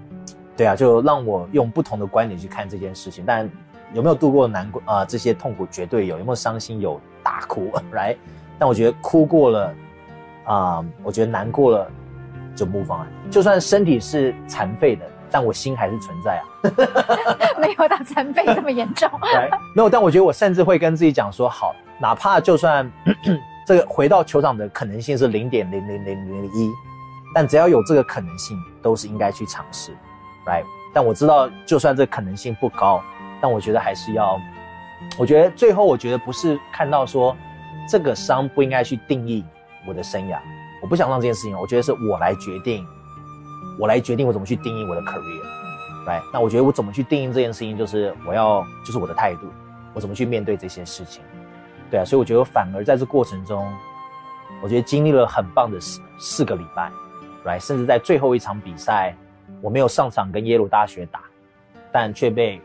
[0.56, 3.24] 对啊，就让我用不同的观点去看这件事情。
[3.26, 3.50] 但
[3.92, 5.06] 有没有度过难过啊、呃？
[5.06, 6.18] 这些痛苦绝对有。
[6.18, 6.80] 有没有伤心？
[6.80, 8.16] 有大哭， right？
[8.60, 9.74] 但我觉得哭过了
[10.44, 11.90] 啊、呃，我觉得难过了
[12.54, 13.08] 就 move on。
[13.28, 16.42] 就算身体是残废的。”但我心还是存在啊，
[17.60, 19.08] 没有到残废这么严重。
[19.32, 19.88] 对，没有。
[19.88, 22.90] 但我觉得我甚至会跟自己讲说，好，哪怕就算
[23.66, 26.70] 这个回到球场的可能性是零点零零零零一，
[27.34, 29.92] 但只要有这个可能性，都是应该去尝试
[30.46, 30.64] ，right？
[30.92, 33.02] 但我知道，就算这可能性不高，
[33.40, 34.38] 但我觉得还是要。
[35.18, 37.34] 我觉得最后，我觉得不是看到说
[37.88, 39.44] 这个伤不应该去定义
[39.88, 40.38] 我的生涯，
[40.82, 42.86] 我不想让这件事情，我觉得是我来决定。
[43.80, 46.20] 我来决定我怎么去定义我的 career，right？
[46.30, 49.46] 那我觉得我怎么去定义这件事情，就是我要，就是我的态度，
[49.94, 51.22] 我怎么去面对这些事情，
[51.90, 53.66] 对啊，所以我觉得反而在这过程中，
[54.62, 56.92] 我觉得经历了很棒的四四个礼拜
[57.42, 57.58] ，right？
[57.58, 59.16] 甚至在最后一场比赛，
[59.62, 61.22] 我没有上场跟耶鲁大学打，
[61.90, 62.60] 但却被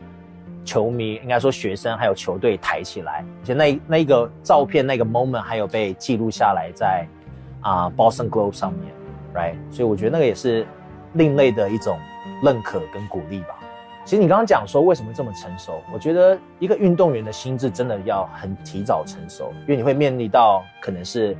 [0.66, 7.08] 球迷，应该说学生还有球队抬起来，而且那那一个照片那个 moment 还有被记录下来在
[7.62, 8.92] 啊、Boston Globe 上面
[9.34, 9.56] ，right？
[9.74, 10.66] 所以我觉得那个也是。
[11.16, 11.98] 另类的一种
[12.42, 13.58] 认可跟鼓励吧。
[14.04, 21.36] 其实你刚刚讲说为什么这么成熟，我觉得一个运动员的心智真的要很提早成熟，因为你会面临到可能是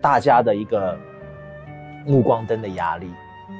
[0.00, 0.98] 大家的一个
[2.04, 3.08] 目光灯的压力，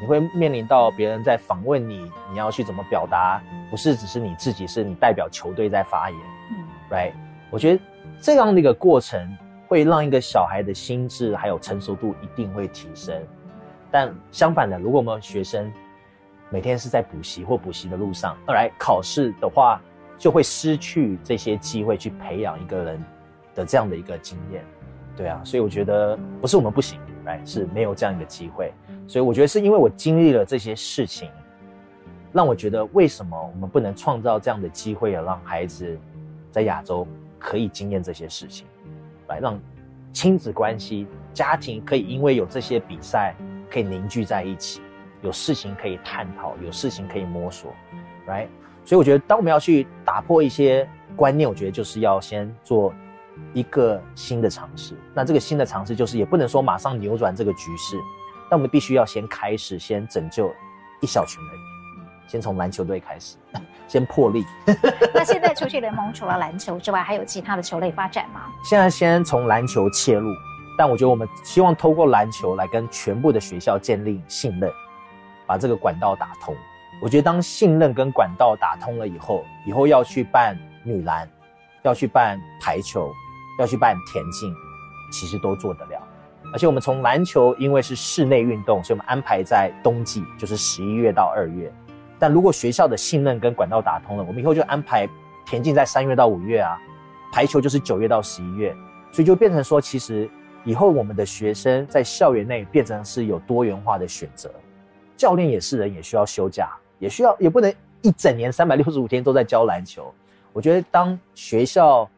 [0.00, 6.18] 你会面临到别人在访问你，你要去怎么表达，不是只是你自己，是你代表球队在发言。
[6.50, 7.12] 嗯，right？
[7.48, 7.83] 我觉得
[8.20, 9.20] 这样的一个过程
[9.68, 13.14] 会让一个小孩的心智还有成熟度一定会提升。
[13.90, 15.72] 但相反的，如果我们学生
[16.48, 19.81] 每天是在补习或补习的路上，而来考试的话，
[20.18, 23.05] 就会失去这些机会去培养一个人
[23.55, 24.64] 的这样的一个经验。
[25.16, 28.72] 对啊，所以我觉得不是我们不行，来是没有这样一个机会。
[29.07, 31.29] 所以我觉得是因为我经历了这些事情，
[32.33, 35.98] 让我觉得为什么我们不能创造这样的机会，让孩子
[36.50, 37.07] 在亚洲
[37.38, 38.66] 可以经验这些事情，
[39.26, 39.59] 来让
[40.12, 43.35] 亲子关系、家庭可以因为有这些比赛
[43.70, 44.83] 可以凝聚在一起，
[45.22, 47.72] 有事情可以探讨，有事情可以摸索
[48.26, 48.48] ，right？
[48.85, 52.92] 所以我觉得，当我们要去打破一些观念，我觉得就是要先做
[53.52, 54.94] 一个新的尝试。
[55.14, 57.96] 那这个新的尝试，就是也不能说马上扭转这个局势，
[58.50, 60.52] 但我们必须要先开始，先拯救
[61.00, 61.54] 一小群人。
[62.26, 63.37] 先从篮球队开始，
[63.88, 64.44] 先破例。
[65.12, 68.42] 那现在球学联盟除了篮球之外，还有其他的球类发展吗？
[68.62, 70.33] 现在先从篮球切入，
[70.76, 74.70] 但我觉得我们希望透过篮球来跟全部的学校建立信任，
[75.46, 76.54] 把这个管道打通。
[77.02, 81.28] 我觉得当信任跟管道打通了以后，以后要去办女篮，
[81.83, 83.11] 要去办排球，
[83.59, 84.54] 要去办田径，
[85.12, 86.02] 其实都做得了。
[86.52, 91.72] 而且我们从篮球，因为是室内运动，所以我们安排在冬季，就是十一月到二月。
[92.18, 95.09] 但如果学校的信任跟管道打通了，我们以后就安排
[95.46, 96.76] 田径在三月到五月啊，
[97.33, 98.76] 排球就是九月到十一月，
[99.12, 100.28] 所以就变成说，其实
[100.64, 104.51] 以后我们的学生在校园内变成是有多元化的选择，
[105.16, 110.12] 教练也是人，也需要休假，也需要也不能一整年三百六十五天都在教篮球。
[110.53, 112.09] 我觉得当学校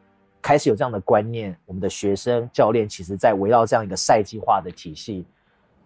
[0.41, 5.25] 开始有这样的观念，我们的学生教练其实在围绕这样一个赛季化的体系，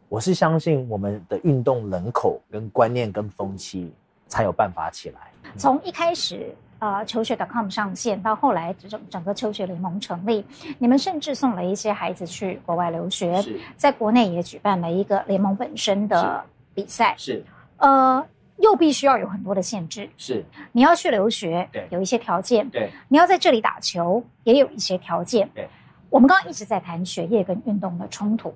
[0.08, 3.92] 我是相信我们的运动人口跟观念跟风气。
[4.28, 5.30] 才有办法起来。
[5.56, 10.44] 从一开始，呃，求学 .com 上线到后来整整个求学联盟成立，
[10.78, 13.42] 你们甚至送了一些孩子去国外留学，
[13.76, 17.14] 在国内也举办了一个联盟本身的比赛。
[17.16, 17.44] 是，
[17.78, 18.22] 呃，
[18.58, 20.08] 又必须要有很多的限制。
[20.16, 22.68] 是，你要去留学，对，有一些条件。
[22.68, 25.48] 对，你要在这里打球，也有一些条件。
[25.54, 25.68] 对，
[26.10, 28.52] 我们刚刚一直在谈学业跟运动的冲突，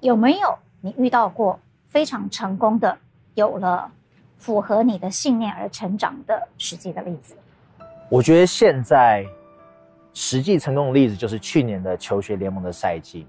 [0.00, 2.98] 有没有你遇到过非常成功的，
[3.34, 3.90] 有了？
[4.38, 7.36] 符合你的信念而成长的实际的例子，
[8.10, 9.24] 我觉得现在
[10.12, 13.24] 实际成功的例子就是去年的求学联盟的赛季。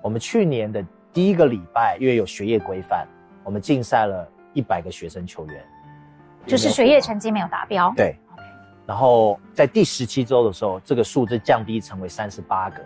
[0.00, 3.04] 我们去年的第一个礼拜，因为有学业规范，
[3.42, 5.64] 我们竞赛了一百个学生球员，
[6.46, 7.92] 就是学业成绩没有达标。
[7.96, 8.16] 对。
[8.86, 12.80] 然后在第十七周的时候，这个数字降低成为三十八个，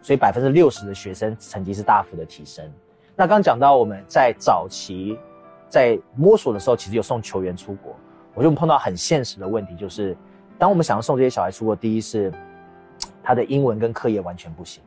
[0.00, 2.68] 所以百分之六十的学生成绩是大幅的提升。
[3.14, 5.16] 那刚刚讲到我们在早期。
[5.68, 7.96] 在摸索的时候，其实有送球员出国，
[8.34, 10.14] 我就碰到很现实的问题，就是
[10.62, 12.32] 当我们想要送这些小孩出国，第一是
[13.20, 14.80] 他的英文跟课业完全不行，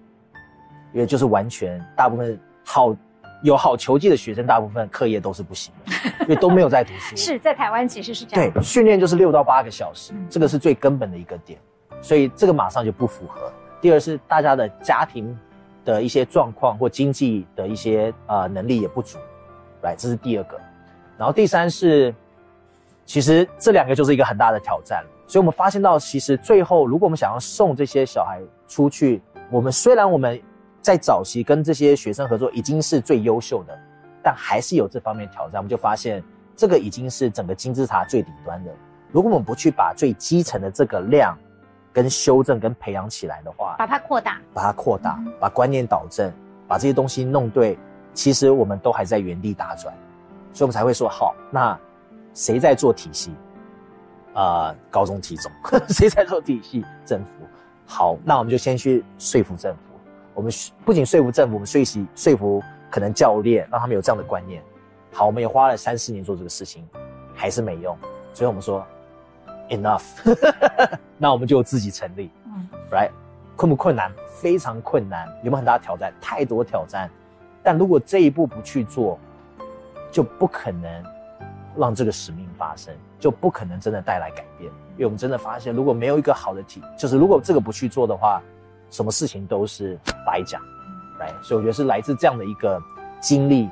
[0.93, 2.95] 因为就是完全大部分好
[3.43, 7.13] 有好球技的学生，大部分课业都是不行的，因为都没有在读书。
[7.21, 11.59] 是在台湾其实是这样，对，训练就是六到八个小时，这个是最根本的一个点，
[12.01, 13.51] 所以这个马上就不符合。
[13.81, 15.37] 第二是大家的家庭
[15.83, 19.17] 的一些状况或经济的一些呃能力也不足，
[19.81, 20.57] 来，这是第二个。
[21.17, 22.15] 然后第三是，
[23.05, 30.39] 其实这两个就是一个很大的挑战，所以我们发现到，其实最后如果我们想要送这些小孩出去，我们虽然我们
[30.81, 33.77] 在早期跟这些学生合作已经是最优秀的，
[34.21, 35.55] 但还是有这方面挑战。
[35.55, 36.23] 我们就发现，
[36.55, 38.71] 这个已经是整个金字塔最底端的。
[39.11, 41.35] 如果我们不去把最基层的这个量
[41.91, 46.31] 跟修正跟培养起来的话，把它扩大，把它扩大，把观念导正，
[46.67, 47.77] 把这些东西弄对，
[48.13, 49.91] 其实我们都还在原地打转。
[50.53, 51.77] 所以我们才会说好，那
[52.33, 53.33] 谁在做体系？
[54.35, 55.51] 呃，高中体总，
[55.89, 56.85] 谁在做体系？
[57.05, 57.29] 政府。
[57.85, 59.79] 好，那我们就先去说服政府。
[60.33, 60.51] 我们
[60.83, 64.61] 不仅说服政府，我们说服说服可能教练，让他们有这样的观念。
[65.13, 66.85] 好，我们也花了三四年做这个事情，
[67.33, 67.97] 还是没用。
[68.33, 68.85] 所以我们说
[69.69, 70.03] ，enough，
[71.17, 72.29] 那我们就自己成立。
[72.45, 73.11] 嗯，right？
[73.55, 74.11] 困不困难？
[74.41, 75.25] 非常困难。
[75.43, 76.13] 有没有很大的挑战？
[76.19, 77.09] 太多挑战。
[77.63, 79.17] 但如果这一步不去做，
[80.11, 81.03] 就不可能
[81.77, 84.71] 让这个使命发生，就不可能真的带来改变。
[84.93, 88.41] 因为我们真的发现，如果没有一个好的体，就是如果这个不去做的话，
[88.89, 90.61] 什么事情都是白讲，
[91.19, 91.33] 来。
[91.41, 92.81] 所以我觉得是来自这样的一个
[93.19, 93.69] 经历，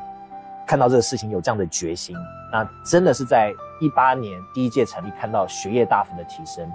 [0.68, 2.16] 看到这个事情有这样的决心，
[2.52, 6.70] 那真的是在一八年第一届成立，看到学业大幅的提升，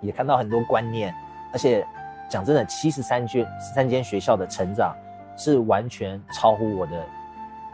[0.00, 1.12] 也看到很多观念，
[1.52, 1.84] 而且
[2.28, 4.94] 讲真的，七十三间三间学校的成长
[5.36, 7.04] 是完全超乎我的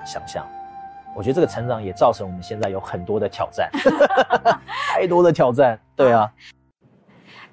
[0.06, 0.46] 想象。
[1.18, 3.68] 我觉得这个成长也造成我们现在有很多的挑战，
[4.94, 5.76] 太多的挑战。
[5.96, 6.32] 对啊，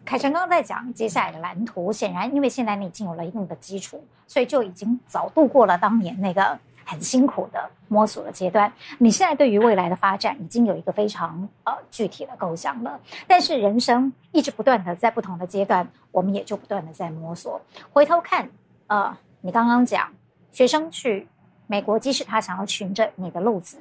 [0.05, 6.55] 凯程刚刚在讲接下来的蓝图，显然因为现在你已经有了一定的基础，所以就已经早度过了当年那个
[6.86, 8.72] 很辛苦的摸索的阶段。
[8.99, 12.99] 你现在对于未来的发展已经有一个非常呃具体的构想了。
[13.26, 17.59] 但是人生一直不断的在不同的阶段，我们也就不断的在摸索。
[17.91, 18.47] 回头看，
[18.86, 20.07] 呃，你刚刚讲
[20.51, 21.28] 学生去。
[21.68, 23.78] 美国，即使他想要循着你的路子，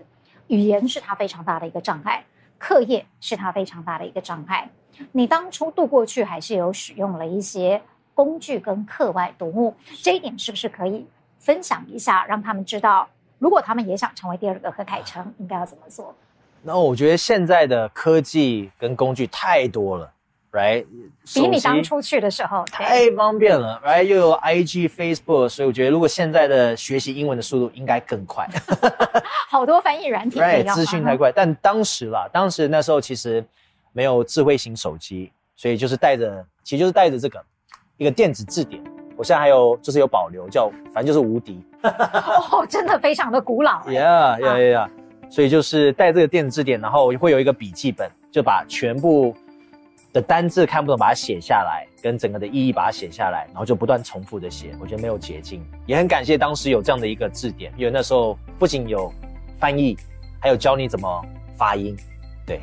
[0.46, 2.24] 语言是他非常大的一个障碍。
[2.56, 4.68] 课业是他非常大的一个障碍。
[5.12, 7.82] 你当初度过去还是有使用了一些
[8.14, 11.06] 工具跟课外读物，这一点是不是可以
[11.38, 13.06] 分享一下，让他们知道，
[13.38, 16.14] 如果他们也想成为第二个何凯成，应该要怎么做？
[16.62, 20.10] 那我觉得现在的科技跟工具太多了
[20.54, 20.86] ，right？
[21.34, 24.04] 比你当初去的时候太方便了，right？
[24.04, 28.48] 又有 IG、Facebook，所以我觉得如果现在的学习英文的速度应该更快。
[29.50, 30.64] 好多翻译软体，right？
[30.72, 33.44] 资讯太快，但当时啦，当时那时候其实。
[33.96, 37.40] 没有智慧型手机，所以就是带着，其实就是带着这个
[37.96, 38.82] 一个电子字典。
[39.16, 41.64] 我现在还有，就是有保留，叫反正就是无敌。
[42.50, 43.82] 哦，真的非常的古老。
[43.86, 44.90] Yeah, yeah, yeah.
[45.30, 49.32] 所以就是带这个电子字典，然后会有一个笔记本，就把全部
[50.14, 54.72] 的单字看不懂把它写下来，跟整个的意义把它写下来，然后就不断重复的写。
[54.80, 59.12] 我觉得没有捷径，也很感谢当时有这样的一个字典，因为那时候不仅有
[59.58, 59.98] 翻译，
[60.38, 61.96] 还有教你怎么发音，
[62.46, 62.60] 对。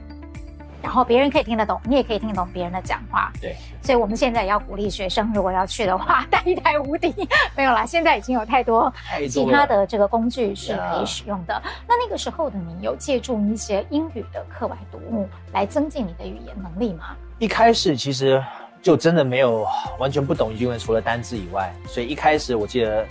[0.81, 3.31] 然后别人可以听得懂，你也可以听得懂别人的讲话。
[3.39, 7.13] 对，所以我们现在也要鼓励学生，如果要去的话，带一台无敌。
[7.55, 8.91] 没有啦，现在已经有太多
[9.29, 11.61] 其他的这个工具是可以使用的。
[11.85, 17.15] 那那个时候的你有借助一些英语的课外读物来增进你的语言能力吗？
[17.41, 18.39] 一开始其实
[18.83, 19.67] 就真的没有
[19.97, 21.73] 完全不懂英文，除了单字以外。
[21.87, 23.03] 所以一开始我记得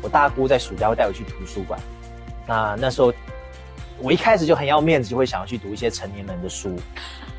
[0.00, 1.78] 我大姑在暑假会带我去图书馆，
[2.46, 3.12] 那那时候。
[4.00, 6.74] 我一开始就很要面子，就会想要去读一些成年人的书，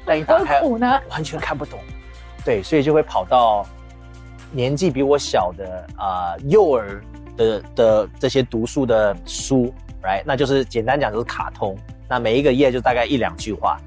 [0.05, 1.77] 但一打开呢，完全看不懂。
[2.45, 3.67] 对，所以就会跑到
[4.53, 7.03] 年纪比我小的啊、呃、幼儿
[7.35, 9.71] 的的这些读书的书
[10.01, 10.23] ，right？
[10.25, 11.77] 那就是简单讲就是卡通，
[12.07, 13.77] 那每一个页就大概一两句话，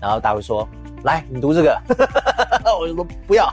[0.00, 0.68] 然后大家会说
[1.06, 1.80] ：“来，你读这个。
[2.78, 3.48] ”我就说不要，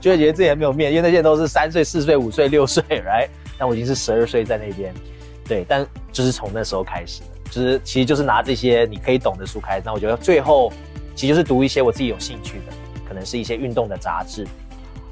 [0.00, 3.28] 就 会觉得自己很没有面，因为那些都是三岁、四岁、五岁、六岁，right？
[3.56, 4.92] 但我已经是十二岁在那边，
[5.46, 7.22] 对，但就是从那时候开始。
[7.50, 9.82] 就是，其实就是拿这些你可以懂的书开始。
[9.84, 10.72] 那我觉得最后，
[11.14, 12.72] 其实就是读一些我自己有兴趣的，
[13.06, 14.46] 可能是一些运动的杂志、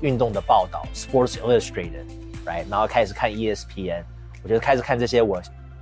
[0.00, 2.64] 运动的报道 （Sports Illustrated），right？
[2.68, 4.02] 然后开始看 ESPN。
[4.42, 5.40] 我觉得开始看这些我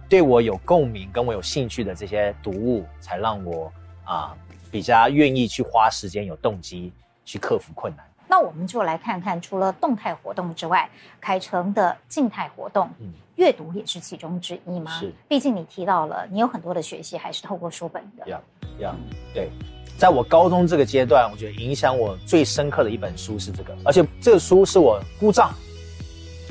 [0.09, 3.73] 对我有共鸣、跟我有兴趣的这些读物，才让我
[4.05, 4.37] 啊
[4.71, 6.93] 比较愿意去花时间、有动机
[7.25, 8.05] 去克服困难。
[8.31, 10.89] 那我们就来看看，除了动态活动之外，
[11.19, 14.91] 凯成的静态活动，嗯，阅读也是其中之一吗？
[15.01, 18.29] 是，毕竟你提到了，你有很多的学习还是透过书本的。
[18.29, 18.41] 呀
[18.81, 18.95] 呀，
[19.33, 19.49] 对，
[19.97, 25.51] 在我高中这个阶段，我觉得影响我最深刻的一本书是这个，而且这个书是我姑丈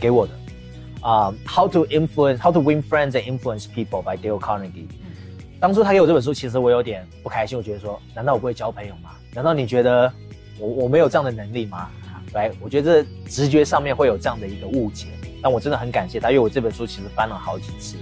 [0.01, 0.33] 给我的，
[1.01, 4.87] 啊、uh,，How to Influence, How to Win Friends and Influence People by Dale Carnegie。
[5.59, 9.11] 当初他给我这本书，其实我有点不开心，我觉得说，难道我不会交朋友吗？
[9.33, 10.11] 难道你觉得？
[10.59, 11.87] 我我没有这样的能力吗？
[12.33, 15.05] 来，我觉得这直觉上面会有这样的一个误解，
[15.39, 17.95] 但我真的很感谢他，因为我这本书其实翻了好几次，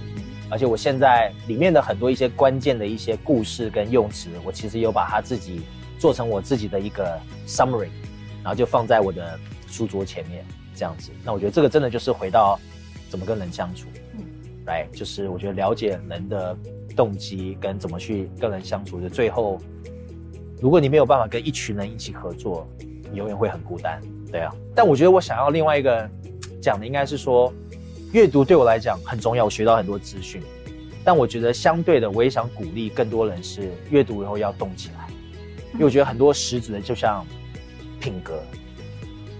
[0.48, 5.60] 而且我现在里面的很多一些关键的一些故事跟用词，我其实有把它自己
[5.98, 7.90] 做成我自己的一个 summary，
[8.42, 9.38] 然后就放在我的
[9.68, 10.42] 书桌前面
[10.74, 11.10] 这样子。
[11.22, 12.58] 那我觉得这个真的就是回到
[13.10, 13.86] 怎么跟人相处，
[14.64, 16.56] 来，就是我觉得了解人的
[16.96, 19.60] 动机跟怎么去跟人相处的最后。
[20.58, 22.66] 如果你没有办法跟一群人一起合作，
[23.12, 24.00] 你永远会很孤单，
[24.32, 24.50] 对啊。
[24.74, 26.10] 但我觉得我想要另外一个
[26.62, 27.52] 讲的应该是说，
[28.12, 30.40] 阅读对我来讲很重要，我学到很多资讯。
[31.04, 35.06] 但我觉得相对的，我也想鼓励更多人是阅读以后要动起来，
[35.74, 37.24] 因为我觉得很多实质的，就像
[38.00, 38.42] 品格、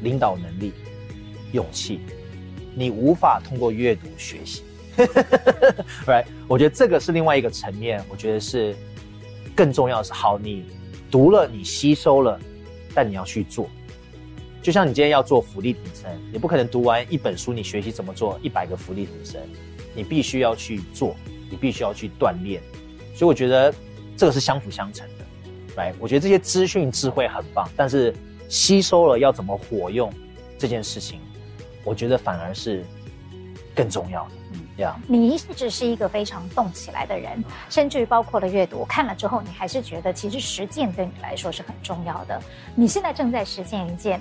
[0.03, 0.73] 领导能力、
[1.53, 2.01] 勇气，
[2.75, 4.63] 你无法通过阅读学习。
[6.07, 6.25] right？
[6.49, 8.75] 我觉得这个是另外一个层面，我觉得是
[9.55, 10.65] 更重要的是好你。
[11.11, 12.39] 读了，你吸收了，
[12.95, 13.71] 但你要去做。
[14.61, 19.41] 就像你今天要做福利挺身，你不可能读完一本书，你学习怎么做一百个福利挺身，
[19.95, 21.15] 你必须要去做，
[21.49, 22.61] 你必须要去锻炼。
[23.15, 23.73] 所以我觉得
[24.17, 25.25] 这个是相辅相成的，
[25.77, 28.13] 来，我觉得这些资讯智慧很棒，但是
[28.49, 30.13] 吸收了要怎么活用
[30.59, 31.21] 这件事情，
[31.85, 32.85] 我觉得反而是
[33.75, 34.31] 更重要的。
[35.07, 42.41] 你一直是一个非常动起来的人，甚至于包括了阅读，看了之后，你还是觉得其实实践对你来说是很重要的。
[42.75, 44.21] 你现在正在实践一件，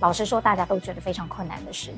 [0.00, 1.92] 老实说，大家都觉得非常困难的事。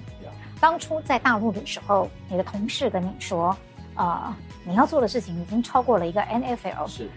[0.58, 3.54] 当初在大陆的时候，你的同事跟你说，
[3.96, 4.34] 呃，
[4.64, 7.10] 你要做的事情已经超过了一个 NFL 是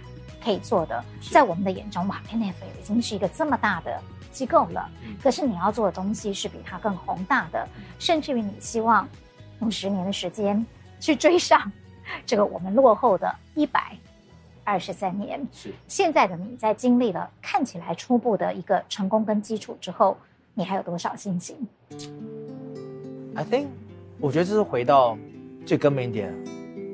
[0.43, 1.03] 可以做的。
[1.31, 4.89] 在我们的眼中，哇，NFL 已经是一个这么大的机构了。
[5.01, 5.15] 嗯。
[5.23, 7.67] 可是你要做的东西是比它更宏大的，
[7.99, 9.07] 甚至于你希望。
[9.63, 10.63] 用十年的时间
[10.99, 11.71] 去追上
[12.25, 13.97] 这个我们落后的一百
[14.65, 15.39] 二十三年。
[15.53, 20.17] 是现在的你在经历了看起来初步的一个成功跟基础之后，
[20.53, 21.55] 你还有多少信心
[23.35, 23.67] ？I think，
[24.19, 25.17] 我觉得这是回到
[25.65, 26.33] 最根本一点。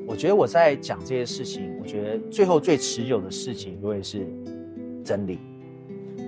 [0.06, 4.26] 我觉得我在讲这些事情，我觉得最后最持久的事情，永远是
[5.04, 5.40] 真理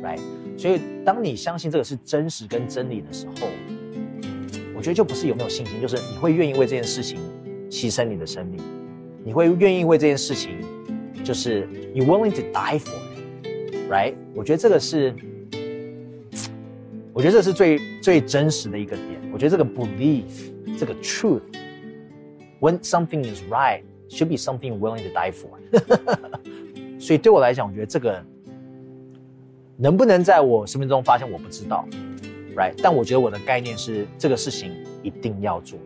[0.03, 0.21] ，right？
[0.59, 3.47] 所以当你相信这个是真实跟真理的时候，
[4.83, 7.21] 我觉得就不是有没有信心，就是你会愿意为这件事情
[7.71, 8.61] 牺牲你的生命，
[9.25, 10.59] 你会愿意为这件事情，
[11.23, 12.99] 就是 you willing to die for
[13.45, 14.15] it，right？
[14.35, 15.15] 我觉得这个是，
[17.13, 19.07] 我觉得这是最最真实的一个点。
[19.33, 21.43] 我觉得这个 belief，这个 truth。
[22.59, 25.47] When something is right, should be something willing to die for.
[26.99, 28.21] 所以对我来讲，我觉得这个
[29.77, 31.87] 能不能在我生命中发现，我不知道
[32.57, 32.75] ，right？
[32.83, 34.73] 但我觉得我的概念是，这个事情
[35.03, 35.79] 一定要做，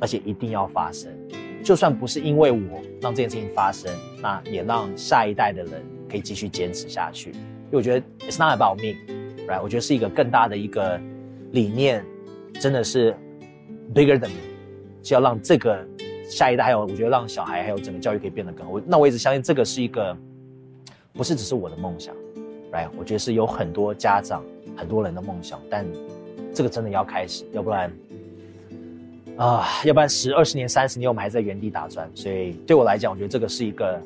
[0.00, 1.10] 而且一定要发生。
[1.62, 7.30] 就算不是因为我让这件事情发生，那也让下一代的人可以继续坚持下去。
[7.30, 8.94] 因为我觉得 it's not about me,
[9.48, 9.62] right？
[9.62, 11.00] 我觉得是一个更大的一个
[11.52, 12.04] 理念，
[12.60, 13.16] 真的是
[13.94, 14.34] bigger than me。
[15.02, 15.86] 是要让这个
[16.30, 18.80] 下一代，还有我觉得让小孩还有整个教育可以变得更好。
[18.86, 20.16] 那我一直相信这个是一个，
[21.12, 22.14] 不是只是我的梦想
[22.72, 22.88] ，right？
[22.98, 24.42] 我觉得是有很多家长、
[24.76, 25.86] 很多人的梦想，但
[26.52, 27.92] 这个真的要开始，要不然
[29.36, 32.10] 啊，要不然十二十年、三十年我们还在原地打转。
[32.14, 34.00] 所以对我来讲，我觉得这个是一个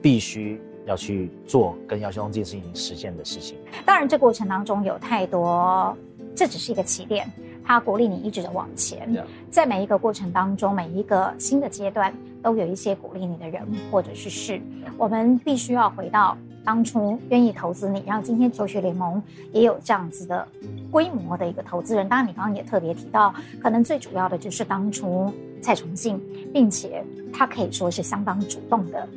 [0.00, 3.58] 必须要去做，跟要去让这件事情实现的事情。
[3.84, 5.96] 当然，这过程当中有太多，
[6.34, 7.30] 这只是一个起点。
[7.68, 9.12] 它鼓励你一直的往前.
[9.50, 12.14] 在每一个过程当中，每一个新的阶段，
[12.46, 14.60] 都有一些鼓励你的人或者是事。
[14.96, 19.20] 我们必须要回到当初愿意投资你，让今天求学联盟
[19.52, 20.46] 也有这样子的
[20.88, 22.08] 规模的一个投资人。
[22.08, 25.28] 当然，你刚刚也特别提到，可能最主要的就是当初
[25.60, 26.22] 蔡崇信，
[26.52, 29.08] 并且他可以说是相当主动的.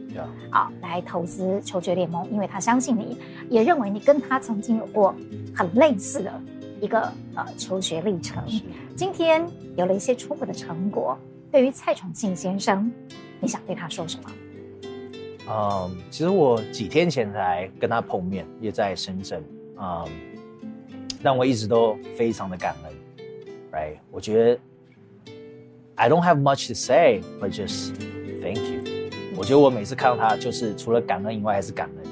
[0.49, 3.15] 啊，来投资求学联盟，因为他相信你，
[3.47, 5.13] 也认为你跟他曾经有过
[5.55, 6.33] 很类似的。
[6.81, 8.41] 一个呃求学历程，
[8.95, 11.15] 今天有了一些初步的成果。
[11.51, 12.91] 对于蔡崇信先生，
[13.39, 14.31] 你想对他说什么？
[15.49, 19.43] 嗯，其实我几天前才跟他碰面，也在深圳。
[19.79, 20.05] 嗯，
[21.23, 22.93] 但我一直都非常的感恩。
[23.71, 23.97] Right？
[24.11, 24.59] 我觉得
[25.95, 27.93] I don't have much to say, but just
[28.41, 29.09] thank you。
[29.35, 32.05] 我觉得我每次看到他，就是除了感恩以外，还是感恩。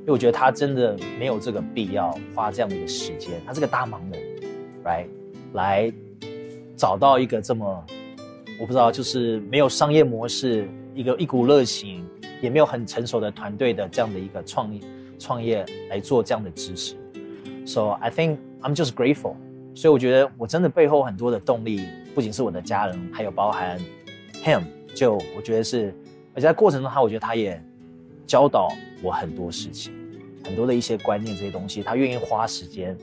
[0.00, 4.22] 因为我觉得他真的没有这个必要花这样的一个时间，他是个大忙人
[4.82, 5.06] ，right？
[5.52, 5.92] 来
[6.74, 7.84] 找到一个这么
[8.62, 12.06] 我不知道，就是没有商业模式，一个一股热情，
[12.40, 14.80] 也没有很成熟的团队的这样的一个创业
[15.18, 16.94] 创业来做这样的支持。
[17.66, 19.34] So I think I'm just grateful。
[19.74, 21.80] 所以我觉得我真的背后很多的动力，
[22.14, 23.80] 不仅是我的家人，还有包含
[24.44, 24.62] him。
[24.94, 25.92] 就我觉得是，
[26.32, 27.60] 而且在过程中他，我觉得他也。
[28.28, 28.68] 教导
[29.02, 29.92] 我很多事情，
[30.44, 32.96] 很多的一些观念，这些东西，他愿意花时间。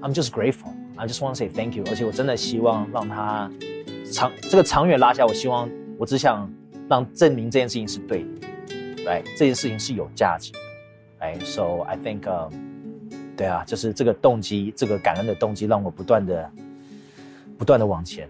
[0.00, 0.70] I'm just grateful.
[0.94, 1.82] I just want to say thank you.
[1.88, 3.50] 而且我真的希望让他
[4.10, 5.24] 长这个长远拉下。
[5.26, 6.50] 我希望我只想
[6.88, 10.58] 让证明这件事情是对的来这件事情是有价值的
[11.20, 12.52] 来 So I think，、um,
[13.36, 16.50] 对啊，就是这个动机，这个感恩的动机，让我不断的
[17.58, 18.28] 不断的往前。